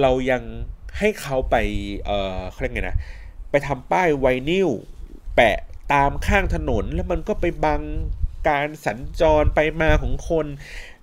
[0.00, 0.42] เรายัง
[0.98, 1.56] ให้เขาไป
[2.06, 2.96] เออเขาเรียกไงนะ
[3.50, 4.68] ไปทำป้ายไวนิล
[5.36, 5.58] แปะ
[5.94, 7.82] ตามข้างถนนแล้วมันก็ไปบัง
[8.48, 10.46] การสัญจรไปมาของคน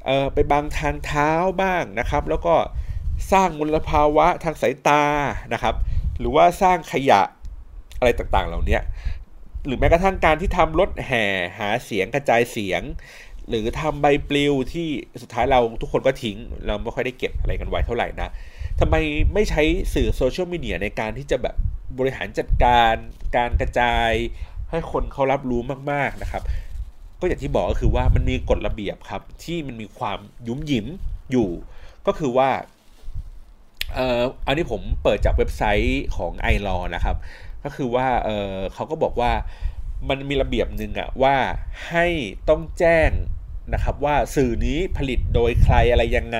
[0.05, 2.55] เออไปบังทางเท้าบ้างนะครับ แล้วก็
[3.31, 5.03] สร้างมลภาวะทางสายตา
[5.53, 5.75] นะครับ
[6.19, 7.21] หรือว่าสร้างขยะ
[7.99, 8.79] อะไรต่างๆ เหล่านี้
[9.65, 11.23] หรือแม้กระทั่งการที่ทำรถแห่
[11.59, 12.81] หาเสียงกระจายเสียง
[13.49, 14.87] หรือทำใบปลิวที่
[15.21, 18.31] สุดท้ายเราทุกคนก็ทิ้ง เราไม่ค่อยได้เก็บอะไรกันไว้เท่าไหร่นะ
[18.79, 18.95] ทำไม
[19.33, 21.55] ไม่ใช้สื่อโซเชียลมีเดียในการที่จะแบบ
[21.99, 22.95] บริหารจัดการ
[23.37, 24.11] การกระจาย
[24.69, 26.43] ให้คนเขารับรู้มาก ๆนะครับ
[27.19, 30.87] ก็อย่างที่บอกก็คือว่ามันมีกฎระเบียบครับที่มันมีความยุ่มยิ้ม
[31.31, 31.49] อยู่
[32.07, 32.49] ก็คือว่า
[33.94, 37.16] เอ่ออันนี้ผมเปิดจากเว็บไซต์ของไอรอนะครับ
[37.64, 39.32] ก็คือว่าเออเขาก็บอกว่า
[40.08, 41.36] มันมีระเบียบหนึ่งอะว่า
[41.88, 42.06] ให้
[42.48, 43.10] ต้องแจ้ง
[43.74, 46.38] นะครับว่าสื่อนี้ผลิตโดยใครอะไรยังไง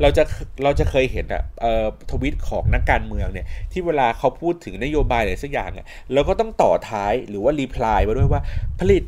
[0.00, 0.22] เราจะ
[0.62, 8.42] เราจะเคยเห็นอะเอ่อทวิตของนักการเมืองเนี่ยที่เวลาเขาพูดถึงนโยบายอะไรสักอย่างเนี่ยเราก็ต้องต่อท้ายหรือว่ารีプライมาด้วยว่า
[8.80, 9.02] ผลิต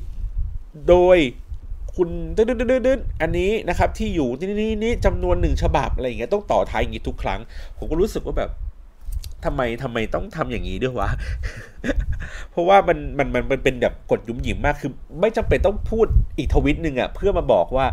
[0.88, 1.18] โดย
[1.97, 7.39] คุณดืดๆอันนี้นะครับที่อยู่นี่นี่นี่จำนวนหนึ่งฉบับอะไรอย่างเงี้ยต้องต่อท้ายอย่างงี้ทุกครั้ง
[7.77, 8.49] ผมก็รู้สึกว่าแบบ
[9.45, 11.09] ทำไมทำไมต้องทำอย่างนี้ด้วยวะ
[12.51, 17.85] เพราะว่ามันมันมันมันเป็นแบบกดยุ่มหยิมมากคือ ไม่จำเป็นต้องพูดอีกทวิตหนึ่งอะเพื่อมาบอกว่า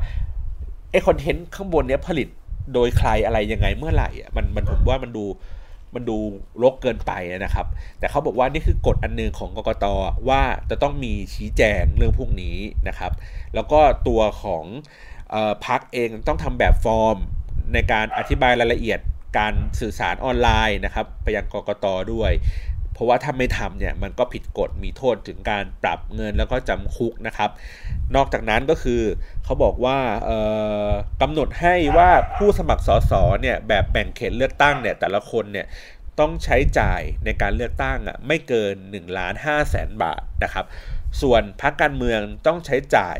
[0.91, 2.29] ไอคอนเทนต์ข้างบนเนี้ยผลิต
[2.75, 5.25] โดยใครอะไรยังไงเมื่อไหร่อะมันมันผมว่ามันดู
[5.95, 6.19] มันดู
[6.63, 7.67] รกเกินไปนะครับ
[7.99, 9.87] แต่เขาบอกว่านี่คือกฎอันหนึงของกกต
[10.29, 12.57] ว่าจะต้องมีชี้แจงเรื่องพวกนี้
[12.89, 13.13] นะครับ
[13.55, 14.65] แล้วก็ตัวของ
[15.35, 17.17] ออพักเองต้องทำแบบฟอร์ม
[17.73, 19.01] ในการอธิบายรายละเอียด
[19.39, 22.31] การสื่อสารออนไลน์นะครับ ไปยังกกตด้วย
[23.01, 27.51] ราะว่าถ้าไม่ทำเนี่ยมันก็ผิดกฎมีโทษถึงการปรับเงินแล้วก็จำคุกนะครับ
[28.17, 29.03] นอกจากนั้นก็คือ
[29.45, 29.99] เขาบอกว่า
[31.23, 35.67] กำหนดให้ว่าผู้สมัครสสเนี่ยแบบแบ่งเขตเลือกตั้งเนี่ยแต่ละคนเนี่ย
[36.21, 40.67] ต้องใช้จ่ายในการเลือกตั้งอะไม่เกิน1ล้าน5แสนบาทนะครับ
[41.23, 43.19] ส่วนพรรคการเมืองต้องใช้จ่าย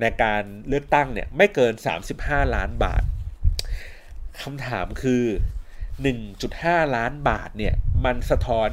[0.00, 1.72] ในการเลือกตั้งเนี่ยไม่เกิน
[2.14, 3.02] 35 ล้านบาท
[4.42, 5.24] คำถามคือ
[6.02, 8.70] 1.5 ล้านบาทเนี่ยมันสะท้อน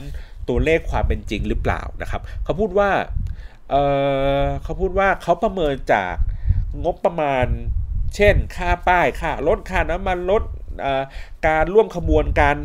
[0.49, 2.89] ตัวเลขความเป็นจริงหรือเปล่านะครับเขาพูดว่า
[3.69, 6.15] เเขาพูดว่าเขาประเมินจาก
[6.84, 7.45] งบประมาณ
[8.15, 10.43] เช่น ค่าป้ายค่ารถค่าน้ำมันรถ
[11.47, 12.55] การร่วมขบวนการ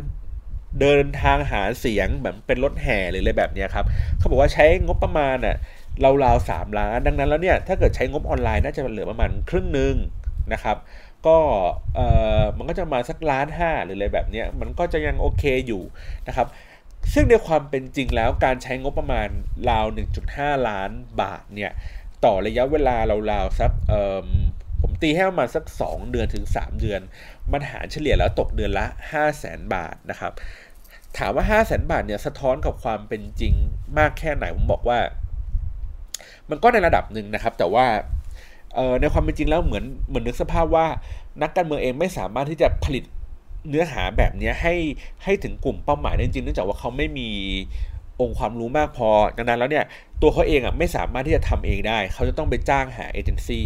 [0.81, 3.85] เดินทางหาเสียงแบบเป็นรถแห่หรืออะไรแบบนี้ครับ
[4.17, 5.57] เขาบอกว่าใช้งบประมาณอะ
[6.23, 9.95] ราวๆสามล้าน ดังนั้นแล้วเนี่ยถ้าเกิดใช้งบออนไลน์น่าจะเหลือประมาณครึ่งหนึ่ง
[10.53, 10.77] นะครับ
[11.25, 11.37] ก็
[11.95, 11.99] เอ
[12.41, 15.83] อมันก็จะมาสักล้านห้าหรืออะไรแบบนี้มันก็จะยังโอเคอยู่
[16.27, 16.47] นะครับ
[17.13, 19.27] ซึ่งในความเป็นจริงแล้วการใช้งบประมาณ
[19.69, 19.85] ราว
[20.25, 21.71] 1.5 ล้านบาทเนี่ย
[22.25, 22.95] ต่อระยะเวลา
[23.31, 23.71] ราวๆสัก
[24.81, 27.01] ผมตีให้ประมาณสัก 2 เดือนถึง 3 เดือน
[27.51, 30.31] มันหารเฉลี่ยแล้วตกเดือนละ 5 0 0แสนบาทนะครับ
[31.17, 33.53] ถามว่า 5 0 0แสนบาทเนี่ยสะท้อนกับความเป็นจริง
[33.97, 34.99] มากแค่ไหน ผมบอกว่า
[36.49, 37.85] มันก็ในระดับหนึ่งนะครับ แต่ว่า
[39.01, 40.85] ในความเป็นจริงแล้วเหมือนเหมือนนึกสภาพว่า
[41.41, 43.03] นักการเมืองเองไม่สามารถที่จะผลิต
[43.69, 44.75] เนื้อหาแบบนี้ให้
[45.23, 47.29] ให้ถึงกลุ่มเป้าหมายจริงๆเนื่องจากว่าเขาไม่มี
[48.21, 49.85] องค์ความรู้มากพอดังนั้นแล้วเนี่ย
[50.21, 53.65] ตัวเขาเองอะไม่สามารถที่จะทำเองได้ เขาจะต้องไปจ้างหาเอเจนซี่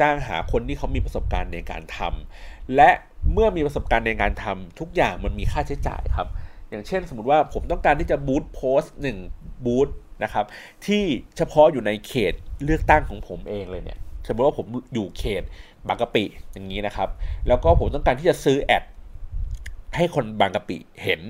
[0.00, 2.90] จ้างหาคนที่เขามีประสบการณ์ในการทำและ
[3.32, 6.28] เมื่อมีประสบการณ์ในการทำทุกอย่างมันมีค่าใช้จ่ายครับ
[6.70, 9.18] อย่างเช่น สมมติว่าผมต้องการที่จะบูตโพสต์หนึ่ง
[9.66, 9.88] บูต
[10.24, 10.44] นะครับ
[10.86, 11.02] ที่
[11.36, 12.32] เฉพาะอยู่ในเขต
[12.64, 15.42] เลือกตั้งของผมเองเลยเนี่ยสมมติว่าผมอยู่เขต
[15.88, 17.08] บางกะปิอย่างนี้นะครับ
[17.48, 18.84] แล้วก็ผมต้องการที่จะซื้อแอด
[19.96, 21.20] ให้คนบางกะปิเห็น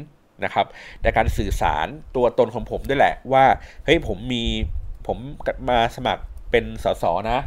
[0.44, 0.66] นะครับ
[1.02, 3.44] ในการสื่อสารตัวตนของผมด้วยแหละว่า
[3.84, 4.44] เฮ้ยผมมี
[5.06, 5.18] ผม
[5.70, 7.40] มาสมัครเป็นสสนะ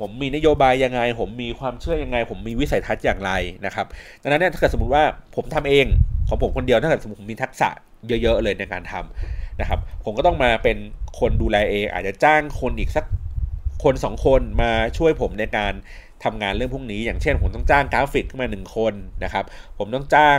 [0.00, 3.32] ผมมีนโยบายยังไง ผมมีความเชื่อยังไง ผมมีวิสัยทัศน์อย่างไร
[3.66, 3.86] นะครับ
[4.22, 5.04] ดังนั้นเนี่ยถ้าเกิดสมมติว่า
[5.36, 5.86] ผมทำเอง
[6.28, 7.68] ของผมคนเดียวถ้าเกิดสมมติผมมีทักษะ
[8.08, 10.76] เยอะ ๆ เลยในการทำ นะครับผมก็ต้องมาเป็น
[11.20, 13.04] คนดูแลเอง อาจจะจ้างคนอีกสัก
[13.84, 15.72] คนสองคนมาช่วยผมในการ
[16.24, 18.94] ทำงานเรื่องพวกนี้ อย่างเช่น ผมต้องจ้างกราฟิกขึ้นมาหนึ่งคน
[19.24, 19.44] นะครับ
[19.78, 20.38] ผมต้องจ้าง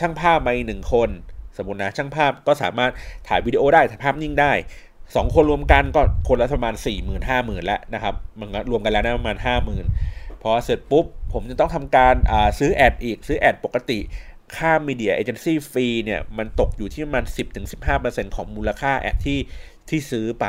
[0.00, 1.08] ช่างภาพมาอีกหนึ่งคน
[1.56, 2.90] สมมตินะช่างภาพก็สามารถ
[3.28, 4.52] ถ่ายวิดีโอได้ถ่ายภาพนิ่งได้
[5.16, 9.36] สองคนรวมกันก็คนละประมาณ4 0 0 0 0 5 0,000แล้วนะครับมันรวมกันแล้วนะประมาณ
[9.88, 12.14] 50,000พอเสร็จปุ๊บ ผมจะต้องทำการ
[12.58, 13.98] ซื้อ ad อีกซื้อ ad ปกติ
[14.56, 17.24] ค่า media agency fee เนี่ย มันตกอยู่ที่ประมาณ
[17.80, 19.38] 10-15%ของมูลค่าแอดที่
[19.88, 20.46] ที่ซื้อไป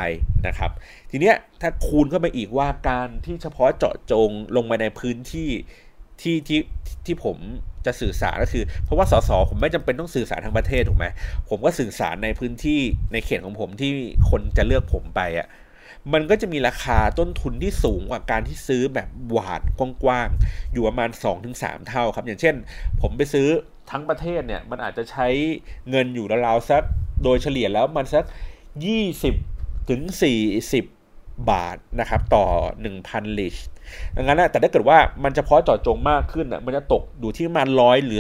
[0.48, 0.72] นะครับ
[1.12, 5.50] ทีเนี้ยถ้าคูณเข้าไปอีกว่าการที่เฉพาะเจาะจงลงมาในพื้นที่
[6.22, 6.60] ที่ที่
[7.06, 7.38] ที่ผม
[7.86, 11.06] จะสื่อสารก็คือ เพราะว่าสสผมไม่จำเป็นต้องสื่อสารทั้งประเทศถูกไหม
[11.50, 12.80] ผมก็สื่อสารในพื้นที่
[13.14, 13.92] ในเขตของผมที่
[14.30, 15.48] คนจะเลือกผมไปอะ่ะ
[16.14, 19.62] มันก็จะมีราคาต้นทุนที่สูงกว่าการที่ซื้อแบบหวาน
[20.04, 21.10] กว้างๆ อยู่ประมาณ
[21.50, 22.56] 2-3 เท่าครับ อย่างเช่น
[23.02, 23.48] ผมไปซื้อ
[23.92, 25.28] ทั้งประเทศเนี่ยมันอาจจะใช้
[25.90, 26.84] เงินอยู่ราวๆสัก
[27.24, 28.26] โดยเฉลี่ยแล้วมันสัก
[29.08, 30.02] 20ถึง
[30.80, 32.46] 40 บาทนะครับต่อ
[32.92, 33.58] 1,000 ลิช
[34.16, 38.20] ดังนั้นแต่ถ้าเกิดว่ามันจะเพาะเจาะจงมากขึ้นอะมันจะตกอยู่ที่ประมาณร้อยหรือ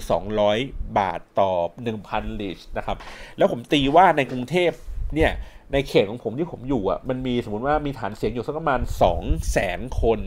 [0.49, 1.51] 200 บาทต่อ
[1.97, 2.97] 1,000 ลิชนะครับ
[3.37, 4.71] แล้วผมตีว่าในกรุงเทพ
[5.15, 5.31] เนี่ย
[5.73, 10.19] ในเขตของผมที่ผมอยู่อะมันมีสมมติว่ามีฐานเสียงอยู่สักประมาณ 2 0 0แสนคน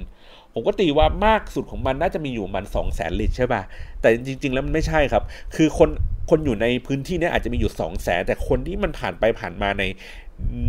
[0.59, 3.63] ผมก็ตีว่ามากสุดของมันน่าจะมีอยู่มัน2 0 0แสนลิตรใช่ป่ะ
[4.01, 5.23] แต่จริง ๆ แล้วมันไม่ใช่ครับ
[5.57, 5.91] คือคน
[6.31, 9.83] คนอยู่ในพื้นที่นี้อาจจะมีอยู่ 2 0 0แสนแต่คนที่มันผ่านไปผ่านมาใน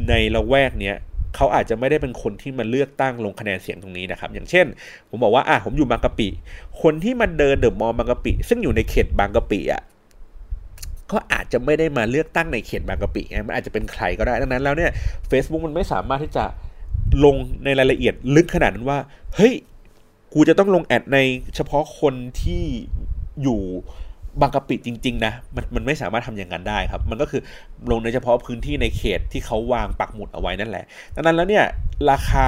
[0.09, 0.97] ในละแวกเนี้ย
[1.35, 4.65] เขาอาจจะไม่ได้เป็นคนที่มาเลือกตั้งลงคะแนนเสียงตรงนี้นะครับ อย่างเช่น
[5.09, 6.27] ผมบอกว่าอะผมอยู่บางกะปิ
[6.81, 9.81] คนที่มาเดินเดอะมอลล์บางกะปิ ซึ่งอยู่ในเขตบางกะปิอะ
[11.11, 14.91] ก็อาจจะไม่ได้มาเลือกตั้งในเขตบางกะปิไงมันอาจจะเป็นใครก็ได้ ดังนั้นแล้วเนี่ย
[15.31, 16.45] Facebook มันไม่สามารถที่จะ
[17.23, 18.99] ลงในรายละเอียดลึกขนาดนั้นว่า
[19.35, 19.53] เฮ้ย
[20.39, 21.19] กูจะต้องลงแอดใน
[21.55, 22.63] เฉพาะคนที่
[23.41, 23.61] อยู่
[24.41, 27.41] บางกะปิจริง ๆ นะ มันมันไม่สามารถทำอย่างนั้นได้ครับ มันก็คือ
[27.91, 31.65] ลงในเฉพาะพื้นที่ในเขตที่เขาวางปักหมุดเอาไว้นั่นแหละดังนั้นแล้วเนี่ย
[32.11, 32.47] ราคา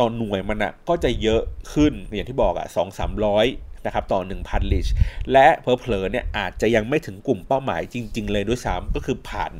[0.00, 3.46] ต่อหน่วยมันอะก็จะเยอะขึ้นอย่างที่บอกอะสองสามร้อย
[3.86, 4.86] นะครับต่อ 1,000 ลิช
[5.32, 9.52] และเพอเพลเนี่ยอาจจะยังไม่ถึงกลุ่มเป้าหมายจริง ๆ เลยด้วยซ้ำก็คือผ่าน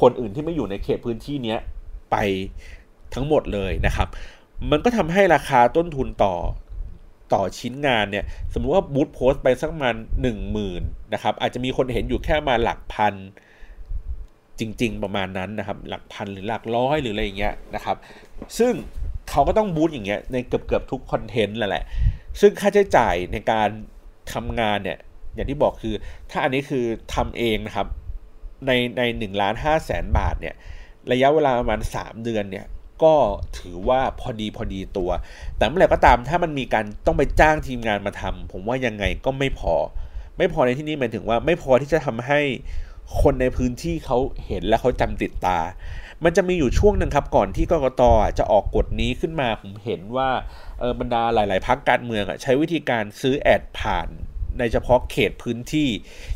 [0.00, 1.56] คนอื่นที่ไม่อยู่ในเขตพื้นที่นี้
[2.10, 2.16] ไป
[3.14, 4.08] ทั้งหมดเลยนะครับ
[4.70, 6.34] มันก็ทำให้ราคาต้นทุนต่อ
[7.32, 10.82] ต่อชิ้นงานเนี่ยสมมุติว่าบูธโพสต์ไปสักประมาณหนึ่งหมื่น
[11.14, 13.14] นะครับอาจจะมีคนเห็นอยู่แค่มาหลักพัน
[14.58, 17.96] จริง ๆ ประมาณนั้นนะครับหลักพันหรือหลักร้อยหรืออะไรอย่างเงี้ยนะครับ
[18.58, 18.72] ซึ่ง
[19.30, 21.84] เขาก็ต้องบูธอย่างเงี้ยในเกือบๆทุกคอนเทนต์แหละ
[22.40, 23.68] ซึ่งค่าใช้จ่ายในการ
[24.32, 24.98] ทำงานเนี่ย
[25.34, 25.94] อย่างที่บอกคือ
[26.30, 26.84] ถ้าอันนี้คือ
[27.14, 27.86] ทำเองนะครับ
[28.66, 30.54] ในในหนึ่งล้านห้าแสนบาทเนี่ย
[31.12, 32.66] ระยะเวลาประมาณสามเดือนเนี่ย
[33.02, 33.14] ก็
[33.58, 35.10] ถือว่าพอดีพอดีตัว
[35.58, 39.74] แต่เมื่อไหร่ก็ตามถ้ามันมีการต้องไปจ้างทีมงานมาทำผมว่ายังไงก็ไม่พอ
[40.38, 42.40] ไม่พอในที่นี้หมายถึงว่าไม่พอที่จะทำให้
[43.20, 45.58] คนในพื้นที่เขาเห็นและเขาจำติดตา
[46.24, 48.02] มันจะมีอยู่ช่วงหนึ่งครับก่อนที่กกต
[48.38, 50.30] จะออกกฎนี้ขึ้นมาผมเห็นว่า
[50.80, 54.08] เออบรรดาหลาย ๆพักการเมืองใช้วิธีการซื้อแอดผ่าน
[54.58, 55.88] ในเฉพาะเขตพื้นที่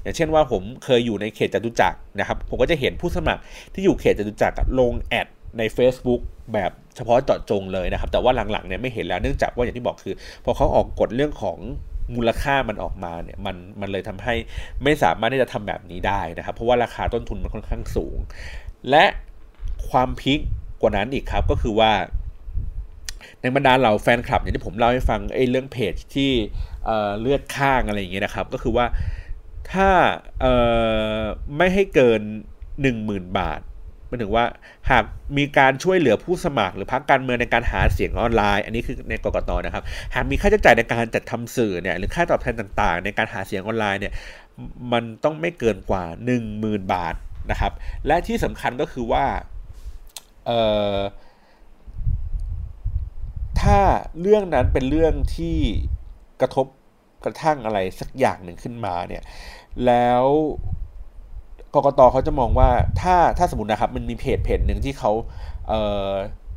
[0.02, 3.42] อย่างเช่นว่าผมเคยอยู่ในเขตจตุจักรนะครับ ผมก็จะเห็นผู้สมัคร
[3.74, 6.20] ที่อยู่เขตจตุจักรลงแอด ใน Facebook
[6.54, 11.58] แบบเฉพาะเจาะจงเลยนะครับ แต่ว่าหลังๆเนี่ยไม่เห็นแล้วเนื่องจากว่าอย่างที่บอกคือ พอเขาออกกฎเรื่องของ
[12.14, 14.34] มูลค่ามันออกมาเนี่ยมันมันเลยทำให้
[14.84, 18.16] ไม่สามารถที่จะทำแบบนี้ได้นะครับ เพราะว่าราคาต้นทุนมันค่อนข้างสูง
[18.90, 19.04] และ
[19.90, 20.38] ความพิก
[20.80, 21.92] กว่านั้นอีกครับก็คือว่า
[23.40, 26.30] ในบรรดาเหล่าแฟนคลับอย่างที่ผมเล่าให้ฟังไอ้เรื่องเพจที่
[26.84, 28.86] เเลือดข้างอะไรอย่างเงี้ยนะครับ ก็คือว่า
[29.72, 29.88] ถ้า
[31.56, 32.22] ไม่ให้เกิน
[32.80, 33.60] 10,000 บาท
[34.10, 34.44] มายถึงว่า
[34.90, 35.04] หาก
[35.38, 44.12] มีการช่วยเหลือผู้สมัคร หรือพรรคการเมืองในการหาเสียงออนไลน์ อันนี้คือในกรกตนะครับ หากมีค่าใช้จ่ายในการจัดทำสื่อเนี่ยหรือค่าตอบแทนต่างๆ ในการหาเสียงออนไลน์เนี่ย
[44.92, 46.04] มันต้องไม่เกินกว่า
[46.48, 47.14] 10,000 บาท
[47.50, 47.72] นะครับ
[48.06, 49.24] และที่สำคัญก็คือว่า
[50.46, 50.60] เอ่
[50.94, 50.96] อ
[53.60, 53.78] ถ้า
[54.20, 55.56] เรื่องนั้นเป็นเรื่องที่
[56.40, 56.66] กระทบ
[57.24, 59.22] กระทั่งอะไรสักอย่างหนึ่งขึ้นมาเนี่ย
[59.86, 60.24] แล้ว
[61.74, 62.68] กกตเขาจะมองว่า
[63.00, 65.12] ถ้าถ้าสมมตินะครับมันมีเพจเพจหนึ่งที่เขา
[65.68, 65.70] เ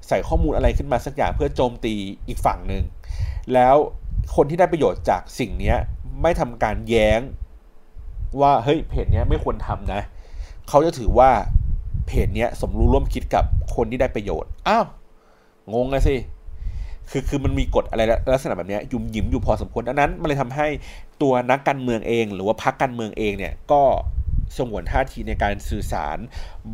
[0.08, 1.94] ใส่ข้อมูลอะไรขึ้นมาสักอย่างเพื่อโจมตี
[2.28, 2.84] อีกฝั่งหนึ่ง
[3.54, 3.76] แล้ว
[4.36, 5.74] คนที่ได้ประโยชน์จากสิ่งนี้
[6.22, 7.20] ไม่ทำการแย้ง
[8.42, 10.02] ว่าเฮ้ยเพจนี้ไม่ควรทำนะ
[10.70, 11.30] เขาจะถือว่า
[12.08, 13.46] เพจนี้สมรู้ร่วมคิดกับ
[13.76, 14.86] คนที่ได้ประโยชน์อ้าว
[15.74, 16.16] งงเลยสิ
[17.10, 18.02] คือคือมันมีกฎอะไร
[18.34, 20.68] ลักษณะแบบนี้ยุ่มยิ้มอยู่พอสมควรดังนั้นมันเลยทำให้
[21.22, 23.82] ตัวนักการเมืองเอง หรือว่าพรรคการเมืองเองเนี่ยก็
[24.58, 26.18] สงวนท่าทีในการสื่อสาร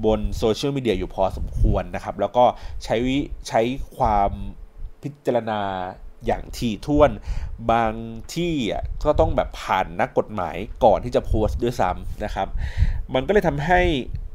[0.05, 2.45] บนโซเชียลมีเดียอยู่พอสมควรนะครับ แล้วก็
[2.83, 2.97] ใช้
[3.47, 3.61] ใช้
[3.97, 4.31] ความ
[5.01, 5.61] พิจารณา
[6.25, 7.11] อย่างทีท่วน
[7.71, 7.93] บาง
[8.33, 8.53] ที่
[9.05, 12.47] ก็ต้องแบบผ่านนักกฎหมายก่อนที่จะโพสต์ด้วยซ้ำนะครับ
[13.13, 13.81] มันก็เลยทำให้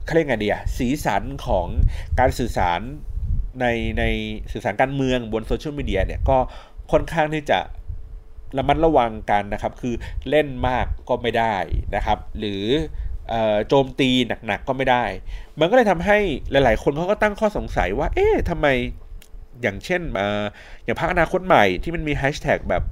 [0.04, 1.66] เขาเรียกไงดีอะสีสันของ
[2.20, 2.80] การสื่อสาร
[3.60, 3.66] ใน
[3.98, 4.04] ใน
[4.52, 6.36] สื่อสารการเมืองบนโซเชียลมีเดียเนี่ยก็
[6.92, 7.58] ค่อนข้างที่จะ
[8.58, 9.94] ระมัดระวังกันนะครับ คือ
[10.28, 11.56] เล่นมากก็ไม่ได้
[11.94, 12.64] นะครับ หรือ
[13.68, 14.10] โจมตี
[14.46, 15.04] หนักๆก็ไม่ได้
[15.60, 16.18] มันก็เลยทำให้
[16.50, 18.66] หลาย ๆ คนเขาก็ตั้งข้อสงสัยว่า เอ๊ะทำไม
[19.62, 20.00] อย่างเช่น
[20.84, 22.82] อย่างพรรคอนาคตใหม่ที่มันมีแฮชแท็กแบบ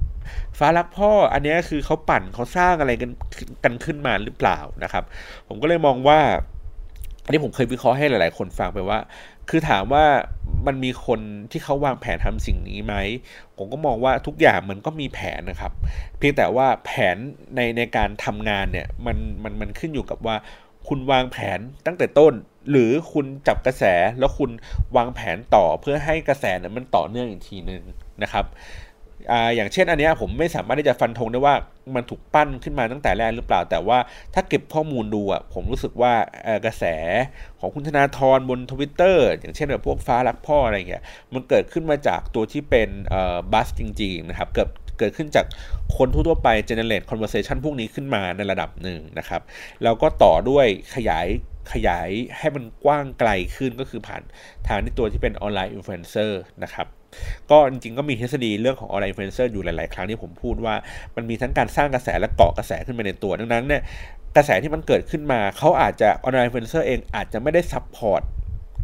[0.57, 3.11] ฟ้ารักพ่ออันนี้คือเขาปั่นเขาสร้างอะไรกัน
[3.63, 5.03] กันขึ้นมาหรือเปล่านะครับ
[5.47, 6.19] ผมก็เลยมองว่า
[7.25, 8.99] อันนี้ผมเคยวิเคราะห์ให้หลาย ๆ คนฟังไปว่า
[9.49, 10.05] คือถามว่า
[10.67, 11.19] มันมีคน
[11.51, 12.95] ที่เขาวางแผนทำสิ่งนี้ไหม
[13.57, 15.71] ผมก็มองว่าทุกอย่างมันก็มีแผนนะครับ
[16.17, 17.17] เพียงแต่ว่าแผน
[17.55, 20.35] ในในการทำงานเนี่ยมันมันมันขึ้นอยู่กับว่า
[20.87, 22.33] คุณวางแผนตั้งแต่ต้น
[22.69, 23.83] หรือคุณจับกระแส
[24.19, 24.51] แล้วคุณ
[24.97, 27.83] วางแผนต่อเพื่อให้กระแสนั้นมันต่อเนื่องอีกทีนึง
[28.23, 28.45] นะครับ
[29.31, 31.55] ออย่างเช่นอันนี้ผมไม่สามารถที่จะฟันธงได้ว่า
[31.95, 33.97] มันถูกปั้นขึ้นมาตั้งแต่แรกหรือเปล่า แต่ว่า
[34.33, 36.13] ถ้าเก็บข้อมูลดูอะผมรู้สึกว่า
[36.65, 36.83] กระแส
[37.59, 41.03] ของคุณธนาธรบนทวิตเตอร์อย่างเช่นแบบพวกฟ้ารักพ่ออะไรเงี้ย
[41.33, 42.89] มันเกิดขึ้นมาจากตัวที่เป็น
[43.53, 44.69] buzz จริง ๆ นะครับ เกิด
[44.99, 45.45] เกิดขึ้นจาก
[45.97, 49.41] คนทั่วไป generate conversation พวกนี้ขึ้นมาในระดับหนึ่งนะครับ
[49.83, 50.65] แล้วก็ต่อด้วย
[50.95, 51.27] ขยาย
[51.73, 54.21] ขยายให้มันกว้างไกลขึ้นก็คือผ่าน
[54.67, 56.87] ทางที่ตัวที่เป็น online influencer นะครับ
[57.51, 60.75] ก็จริงๆก็มีทฤษฎีเรื่องของ online influencer อยู่หลาย ๆ ครั้งที่ผมพูดว่า
[61.15, 63.81] มันมีทั้งการสร้างกระแสและเกาะกระแสขึ้นมาในตัว ดังนั้นเนี่ย
[64.35, 68.21] กระแสที่มันเกิดขึ้นมาเขาอาจจะ online influencer เองอาจจะไม่ได้ support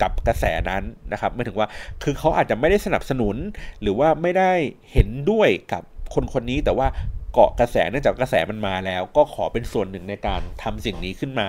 [0.02, 1.68] กับกระแสนั้นนะครับไม่ถึงว่า
[2.04, 3.36] คือเขาอาจจะไม่ได้สนับสนุน
[3.82, 4.52] หรือว่าไม่ได้
[4.92, 6.88] เห็นด้วยกับคนคนนี้แต่ว่า
[7.34, 11.48] เกาะกระแสเนื่องจากกระแสมันมาแล้ว ก็ขอเป็นส่วนหนึ่งในการทำสิ่งนี้ขึ้นมา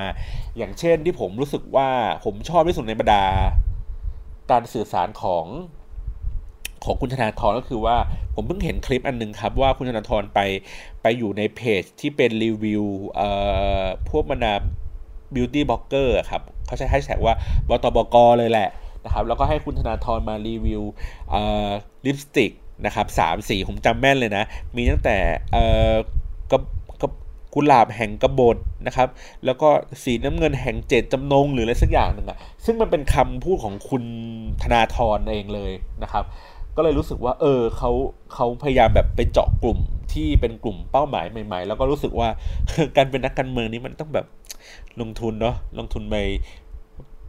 [0.56, 1.88] อย่างเช่นที่ผมรู้สึกว่า
[2.24, 3.24] ผมชอบที่สุดในบรรดา
[4.50, 5.44] การสื่อสารของ
[6.84, 7.96] ของคุณธนาธรก็คือว่า
[8.34, 10.40] ผมเพิ่งเห็นคลิปอันนึงครับว่าคุณธนาธรไป
[11.02, 12.84] ไปอยู่ในเพจที่เป็นรีวิว
[13.16, 13.28] เอ่
[13.82, 14.54] อพวกบรรดา
[15.34, 17.34] บิวตี้บล็อกเกอร์ครับเขาใช้แฮชแท็กว่า
[17.68, 18.68] บตบกเลยแหละ
[19.04, 20.82] นะครับแล้วก็ให้คุณธนาธรมารีวิว
[21.30, 21.68] เอ่อ
[22.06, 22.52] ลิปสติก
[22.86, 24.44] นะครับสามสีผมจำแม่นเลยนะ
[24.76, 25.16] มีตั้งแต่
[25.52, 25.94] เอ่อ
[26.52, 26.58] ก็
[27.54, 28.56] กุหลาบแห่งกบฏ
[28.86, 29.08] นะครับ
[29.44, 29.68] แล้วก็
[30.02, 34.04] สีน้ำเงินแห่งเจตจำนงหรืออะไรสักอย่างหนึ่งอะซึ่งมันเป็นคำพูดของคุณ
[34.62, 35.72] ธนาธรเองเลย
[36.02, 36.24] นะครับ
[36.80, 37.90] ก็เลยรู้สึกว่า เออเขา
[38.34, 39.78] เขาพยายามแบบไปเจาะกลุ่ม
[40.12, 42.28] ที่เป็นกลุ่มเป้าหมายใหม่ ๆ แล้วก็รู้สึกว่า
[42.96, 44.26] การเป็นนักการเมืองนี้มันต้องแบบ
[45.00, 46.16] ลงทุนเนาะลงทุนไป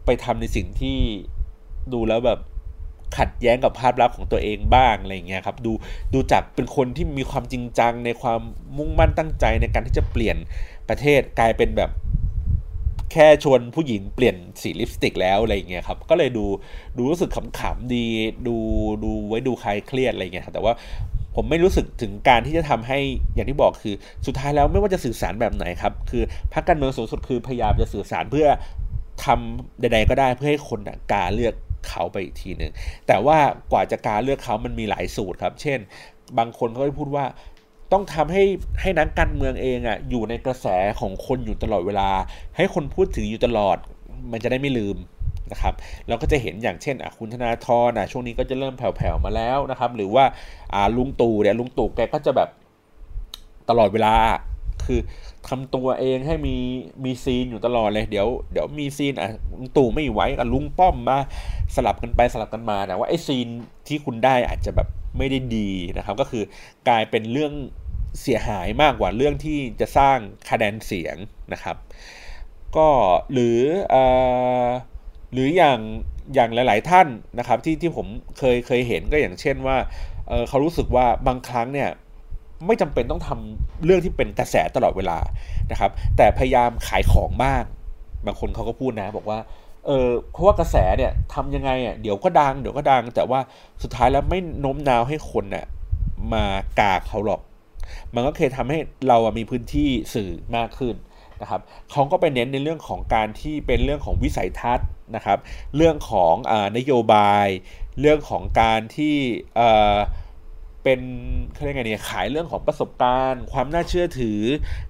[0.05, 0.97] ไปทำในสิ่งที่
[1.93, 2.39] ดูแล้วแบบ
[3.17, 5.71] ขัดแย้งกับภาพลักษณ์ของตัวเองบ้างอะไรเงี้ยครับดู
[6.13, 8.39] ดูจากเป็นคนที่มีความจริงจังในความ
[8.77, 10.37] มุ่งมั่นตั้งใจในการที่จะเปลี่ยน
[10.89, 11.91] ประเทศกลายเป็นแบบ
[13.11, 16.45] แค่ชวนผู้หญิงเปลี่ยนสีลิปสติกแล้วอะไรเงี้ยครับก็เลยดู
[16.97, 18.05] ดูรู้สึกขำๆดี
[18.47, 18.55] ดู
[19.03, 20.73] ดูไว้ดูคลายเครียดอะไรเงี้ยแต่ว่า
[21.35, 22.99] ผมไม่รู้สึกถึงการที่จะทำให้
[23.35, 23.95] อย่างที่บอกคือ
[24.25, 28.47] สุดท้ายแล้วไม่ว่าจะสื่อสารแบบไหนครับ คือพรรคการเมืองสูงสุดคือพยายามจะสื่อสารเพื่อ
[29.25, 30.79] ทำใด ๆ ก็ได้เพื่อให้คน
[31.11, 31.53] กาเลือก
[31.87, 32.71] เขาไปอีกทีหนึ่ง
[33.07, 33.37] แต่ว่า
[33.71, 35.79] กว่าจะการเลือกเขามันมีหลายสูตรครับ เช่น
[36.37, 37.25] บางคนเขาจะพูดว่า
[37.91, 38.43] ต้องทำให้
[38.81, 40.67] ให้นักการเมืองเองอะ่ะอยู่ในกระแส
[40.99, 42.09] ของคนอยู่ตลอดเวลา
[42.57, 43.77] ให้คนพูดถึงอยู่ตลอด
[44.31, 44.97] มันจะได้ไม่ลืม
[45.51, 45.73] นะครับ
[46.07, 50.25] เราก็จะเห็นอย่างเช่นอะคุณธนาธรอะช่วงนี้ก็จะเริ่มแผ่วๆมาแล้วนะครับ หรือว่า
[50.97, 52.49] ลุงตู่เนี่ยลุงตู่แกก็จะแบบ
[53.69, 54.15] ตลอดเวลา
[54.85, 54.99] คือ
[55.47, 56.55] ทำตัวเองให้มี
[57.03, 59.29] มีซีนอยู่ตลอดเลยเดี๋ยวเดี๋ยวมีซีนอะ
[59.59, 61.17] ลุงตู่ไม่ไหวกับลุงป้อมมา
[61.75, 63.47] สลับกันไปสลับกันมาแต่ว่าไอ้ซีน
[63.87, 64.87] ที่คุณได้อาจจะแบบ
[65.17, 66.43] ไม่ได้ดีนะครับ ก็คือ
[66.87, 67.53] กลายเป็นเรื่อง
[68.21, 70.17] เสียหายมากกว่าเรื่องที่จะสร้าง
[70.49, 71.15] คะแนนเสียง
[71.53, 71.75] นะครับ
[72.77, 72.89] ก็
[73.33, 73.59] หรือ
[73.93, 73.95] อ
[75.33, 75.79] หรืออย่าง
[76.33, 77.07] อย่างหลาย ๆ ท่าน
[77.39, 78.07] นะครับที่ที่ผม
[78.37, 79.77] เคยเคยเห็นก็อย่างเช่นว่า
[80.27, 81.89] เเขารู้สึกว่าบางครั้งเนี่ย
[82.67, 85.17] ไม่จำเป็นต้องทำเรื่องที่เป็นกระแสตลอดเวลา
[85.71, 87.63] นะครับ แต่พยายามขายของบ้าง
[88.25, 89.39] บางคนเขาก็พูดนะบอกว่า
[89.85, 93.39] เออเพราะว่ากระแสเนี่ยทำยังไงอะเดี๋ยวก็ดังเดี๋ยวก็ดัง แต่ว่า
[93.83, 95.65] สุดท้ายแล้วไม่โน้มน้าวให้คนน่ะ
[96.33, 96.43] มา
[96.79, 97.41] กาเขาหรอก
[98.15, 98.77] มันก็เคยทำให้
[99.07, 100.95] เรามีพื้นที่สื่อมากขึ้น
[101.41, 101.61] นะครับ
[101.91, 105.39] เขาก็ไปเน้นในเรื่องของการที่เป็นเรื่องของวิสัยทัศน์นะครับ
[105.75, 107.47] เรื่องของอนโยบาย
[107.99, 109.15] เรื่องของการที่
[110.83, 111.01] เป็น
[111.53, 114.39] เขาเรียกไงเนี่ยขายเรื่องของประสบการณ์ ความน่าเชื่อถือ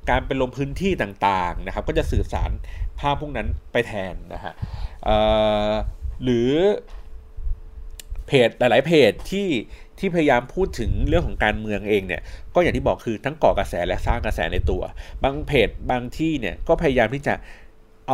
[0.09, 2.51] การเป็นลงพื้นที่ต่างๆนะครับ ก็จะสื่อสาร
[2.99, 4.53] ภาพพวกนั้นไปแทนนะฮะ
[6.23, 6.49] หรือ
[8.27, 9.47] เพจหลาย ๆ เพจที่
[10.01, 12.21] ที่พยายามพูดถึงเรื่องของการเมืองเองเนี่ย
[12.55, 14.81] ก็อย่างที่บอกคือทั้งก่อกระแสและสร้างกระแสในตัว
[15.23, 17.33] บางเพจบางที่เนี่ยก็พยายามที่จะ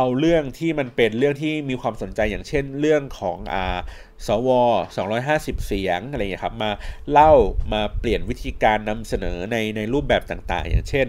[0.00, 3.78] เอาเรื่องที่มันเป็นเรื่องที่มีความสนใจอย่างเช่นเรื่องของอ่า
[4.26, 4.48] สว
[5.08, 6.70] 250 เสียงอะไรอย่างนี้ครับมา
[7.10, 7.32] เล่า
[7.72, 11.06] มาเปลี่ยนวิธีการนำเสนอในในรูปแบบต่างๆ อย่างเช่น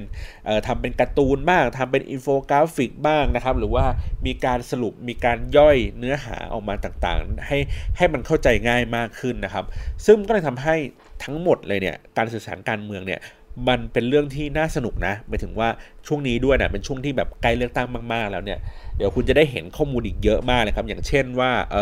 [0.67, 3.85] ทำเป็นการ์ตูนบ้างทำเป็นอินโฟกราฟิกบ้างนะครับ หรือว่า
[4.25, 7.57] มีการสรุปมีการย่อยเนื้อหาออกมาต่างๆ ให้
[7.97, 9.65] ให้มันเข้าใจง่ายมากขึ้นนะครับ
[10.05, 10.75] ซึ่งก็เลยทำให้
[11.23, 13.21] ทั้งหมดเลยเนี่ยการสื่อสารการเมืองเนี่ย
[13.67, 15.69] มันเป็นเรื่องที่น่าสนุกนะหมายถึงว่า
[16.07, 18.59] ช่วงนี้ด้วยนะเป็นช่วงที่แบบใกล้เลือกตั้งมากๆ แล้วเนี่ย
[18.97, 21.77] เดี๋ยวคุณจะได้เห็นข้อมูลอีกเยอะมากเลยครับ อย่างเช่นว่าเอ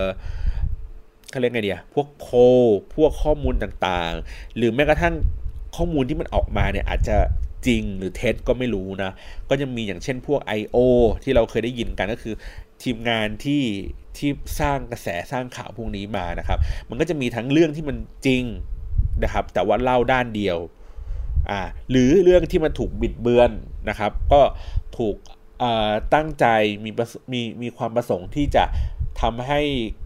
[0.00, 0.02] อ
[1.30, 2.26] เขาเรียกไงเดียพวกโพ
[2.94, 5.14] พวกข้อมูลต่างๆ หรือแม้กระทั่ง
[5.76, 7.16] ข้อมูลที่มันออกมาเนี่ยอาจจะ
[7.66, 9.10] จริงหรือเท็จก็ไม่รู้นะ
[9.48, 10.78] ก็จะมีอย่างเช่นพวก I.O.
[11.22, 12.34] ที่เราเคยได้ยินกันก็คือ
[12.82, 13.62] ทีมงานที่
[14.16, 14.30] ที่
[14.60, 16.58] สร้างกระแสสร้างข่าวพวกนี้มานะครับ
[16.88, 18.44] มันก็จะมีทั้งเรื่องที่มันจริง
[19.22, 20.58] นะครับ แต่ว่าเล่าด้านเดียว
[21.50, 23.50] อ่าหรือเรื่องที่มันถูกบิดเบือน
[23.88, 24.40] นะครับ ก็
[24.98, 25.16] ถูก
[26.14, 26.46] ตั้งใจ
[26.84, 26.90] มี
[27.32, 28.64] มีมีความประสงค์ที่จะ
[29.20, 29.60] ทำให้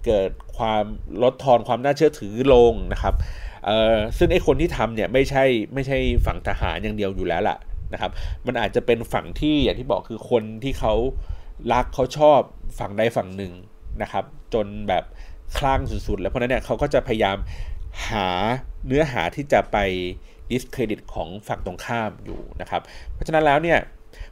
[0.05, 0.85] เกิดความ
[1.23, 3.15] ลดทอนความน่าเชื่อถือลงนะครับ
[4.19, 7.57] ซึ่งไอ้คนที่ทำเนี่ยไม่ใช่ไม่ใช่ฝั่งทหารอย่างเดียวอยู่แล้วล่ะ
[7.93, 8.11] นะครับ
[8.47, 10.95] มันอาจจะเป็นฝั่งที่อย่างที่บอกคือคนที่เขา
[11.73, 12.41] รักเขาชอบ
[12.79, 13.53] ฝั่งใดฝั่งหนึ่ง
[14.03, 14.25] นะครับ
[14.55, 15.05] จนแบบ
[15.59, 17.37] คลั่งสุดๆ แล้วเพราะนั้นเนี่ยเขาก็จะพยายาม
[18.09, 18.29] หา
[18.87, 19.77] เนื้อหาที่จะไป
[20.51, 22.83] ดิสเครดิตของฝั่งตรงข้ามอยู่นะครับ
[23.13, 23.79] เพราะฉะนั้นแล้วเนี่ย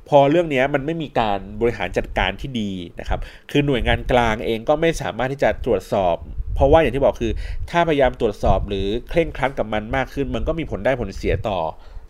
[0.09, 6.17] พอเรื่องนี้มันไม่มีการบริหารจัดการที่ดีนะครับ คือหน่วยงานกลางเองก็ไม่สามารถที่จะตรวจสอบ
[6.55, 7.33] เพราะว่าอย่างที่บอกคือ
[7.71, 11.59] ถ้าพยายามตรวจสอบหรือเคร่งครัดกับมันมากขึ้น มันก็มีผลได้ผลเสียต่อ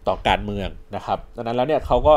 [0.08, 2.14] ต่อการเมืองนะครับ ดังนั้นแล้วเนี่ยเขาก็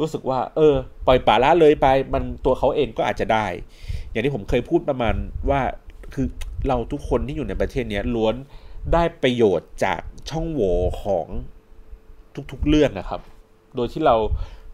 [0.00, 0.74] รู้สึกว่า เออ
[1.06, 3.46] ปล่อยป่าละเลยไป มันตัวเขาเองก็อาจจะได้
[4.10, 5.14] อย่างที่ผมเคยพูดประมาณ
[5.50, 5.60] ว่า
[6.14, 6.26] คือ
[6.68, 8.34] เราทุกคนที่อยู่ในประเทศนี้ล้วน
[8.92, 10.00] ได้ประโยชน์จาก
[10.30, 11.26] ช่องโหว่ของ
[12.52, 13.20] ทุกๆเรื่องนะครับ
[13.76, 14.16] โดยที่เรา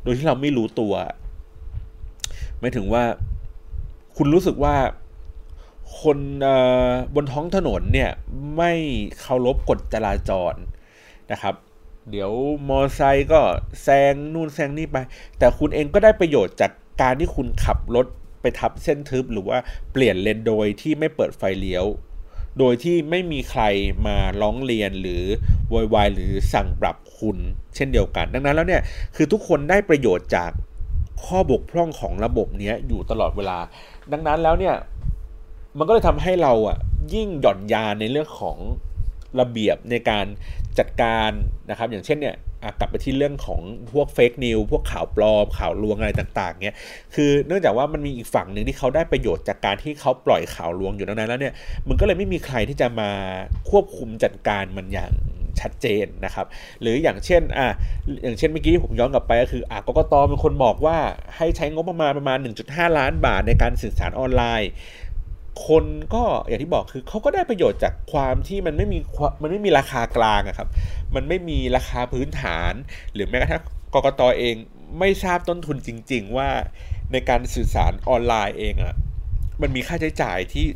[0.04, 0.94] โดยที่เราไม่รู้ตัว
[2.58, 3.04] หมายถึงว่า
[4.16, 4.74] คุณรู้สึกว่า
[6.00, 6.18] คน
[7.14, 8.10] บนท้องถนนเนี่ย
[8.56, 8.72] ไม่
[9.20, 10.54] เคารพกฎจราจร
[11.32, 11.54] นะครับ
[12.10, 12.32] เดี๋ยว
[12.68, 13.40] มอไซค์ก็
[13.82, 14.96] แซงนู่นแซงนี่ไป
[15.38, 16.70] แต่คุณเองก็ได้ประโยชน์จาก
[17.02, 18.06] การที่คุณขับรถ
[18.40, 19.58] ไปทับเส้นทึบหรือว่า
[19.92, 21.84] เปลี่ยนเลนโดยที่ไม่เปิดไฟเลี้ยว
[22.58, 23.62] โดยที่ไม่มีใคร
[24.06, 25.22] มาร้องเรียนหรือ
[25.68, 27.38] โวยวายหรือสั่งปรับคุณ
[27.74, 28.82] เช่นเดียวกัน ดังนั้นแล้วเนี่ย
[29.16, 30.50] คือทุกคนได้ประโยชน์จาก
[31.24, 33.58] ข้อบกพร่องของระบบนี้อยู่ตลอดเวลา
[34.12, 34.74] ดังนั้นแล้วเนี่ย
[35.78, 36.76] มันก็เลยทำให้เราอะ
[37.14, 38.56] ยิ่งหย่อนยานในเรื่องของ
[39.40, 40.26] ระเบียบในการ
[40.78, 41.30] จัดการ
[41.70, 42.34] นะครับ อย่างเช่นเนี่ย
[42.78, 43.60] กลับไปที่เรื่องของ
[43.92, 46.76] พวกเฟกนิวพวกข่าวปลอมข่าวลวงอะไรต่างๆเนี่ย
[47.14, 51.54] คือเนื่องจากว่ามันมีอีกฝั่งหนึ่งที่เขาได้ประโยชน์จากการที่เขาปล่อยข่าวลวงอยู่นั้นแล้วเนี่ย
[51.88, 53.10] มันก็เลยไม่มีใครที่จะมา
[53.70, 55.12] ควบคุมจัดการมันอย่าง
[55.60, 56.46] ชัดเจนนะครับ
[56.80, 57.66] หรืออย่างเช่นอะ
[58.22, 60.96] อย่างเช่นเมื่อกี้ผมย้อนกลับไปก็คืออะกกตเป็นคนบอกว่า
[61.36, 62.38] ให้ใช้งบประมาณประมาณ
[62.68, 64.70] 1.5 ล้านบาทในการสื่อสารออนไลน์
[65.66, 65.84] คน
[66.14, 68.98] ก็อย่างที่บอกคือเขาก็ได้ประโยชน์จากความที่มันไม่มี
[69.42, 70.68] มันไม่มีราคากลางอะครับ
[71.14, 72.72] มันไม่มีราคาพื้นฐาน
[73.14, 73.62] หรือแม้กระทั่ง
[73.94, 74.54] กกตเอง
[74.98, 76.48] ไม่ทราบต้นทุนจริง ๆ ว่า
[77.12, 78.94] ในการสื่อสารออนไลน์เองอะ
[79.62, 80.66] มันมีค่าใช้จ่ายที่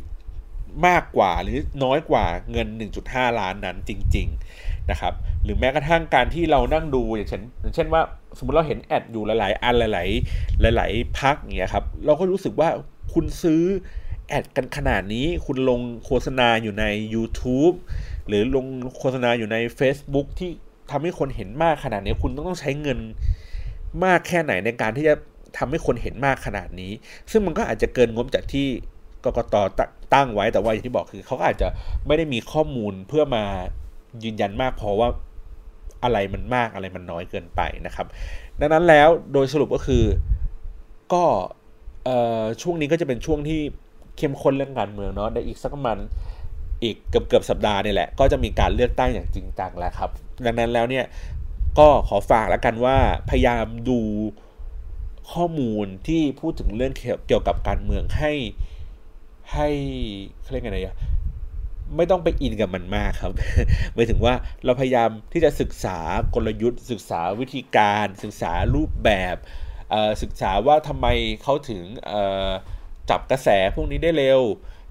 [0.87, 2.67] มากกว่าหรือน้อยกว่าเงิน
[3.03, 4.27] 1.5 ล้านนั้นจริง
[4.59, 5.13] ๆนะครับ
[5.43, 8.01] หรือแม้กระทั่งการที่เรานั่งดูอย่างเช่นอย่างเช่นว่า
[8.37, 12.69] สมมติเราเห็นแอดอยู่หลาย ๆ อันหลาย ๆ หลาย ๆ พักอย่างเงี้ยครับเราก็รู้สึกว่า
[13.13, 13.63] คุณซื้อ
[14.31, 17.75] แอดกันขนาดนี้ คุณลงโฆษณาอยู่ใน YouTube
[18.27, 18.65] หรือลง
[18.99, 20.49] โฆษณาอยู่ใน Facebook ที่
[20.91, 22.99] ทำให้คนเห็นมากขนาดนี้ คุณต้องต้องใช้เงิน
[24.05, 25.15] มากแค่ไหนในการที่จะ
[25.57, 26.91] ทำให้คนเห็นมากขนาดนี้
[27.31, 28.67] ซึ่งมันก็อาจจะเกินงบจากที่
[29.25, 29.55] กกต
[30.13, 31.67] ตั้งไว้แต่ว่าอย่างที่บอกคือเขาอาจจะ
[32.07, 33.43] ไม่ได้มีข้อมูลเพื่อมา
[34.23, 35.09] ยืนยันมากพอว่า
[36.03, 38.07] อะไรมันมากอะไรมันน้อยเกินไปนะครับ
[38.59, 40.03] ดังนั้นแล้วโดยสรุปก็คือ
[41.13, 41.23] ก็
[42.61, 43.61] ช่วงนี้ก็จะเป็นช่วงที่
[44.21, 45.97] เข้มข้นเรื่องการเมืองเนาะในอีกสักมาณ
[46.83, 50.09] อีกเกือบเกือบสัปดาห์นี่แหละ ก็จะมีการเลือกตั้งอย่างจริงจังแล้วครับ
[50.45, 51.05] ดังนั้นแล้วเนี่ย
[51.79, 52.97] ก็ขอฝากแล้วกันว่า
[53.29, 53.99] พยายามดู
[55.31, 56.93] ข้อมูลที่พูดถึงเรื่อง
[57.27, 58.33] เกี่ยวกับการเมืองให้
[59.53, 59.67] ให้
[60.51, 60.97] เรียกไงอะ
[61.97, 63.31] ไม่ต้องไปอินกับมันมากครับ
[63.93, 64.33] หมายถึงว่า
[64.65, 65.97] เราพยายามที่จะศึกษา
[66.35, 69.35] กลยุทธ์ ศึกษาวิธีการ ศึกษารูปแบบ
[70.23, 71.07] ศึกษาว่าทำไม
[71.43, 71.83] เขาถึง
[73.11, 74.41] จับกระแสพวกนี้ได้เร็ว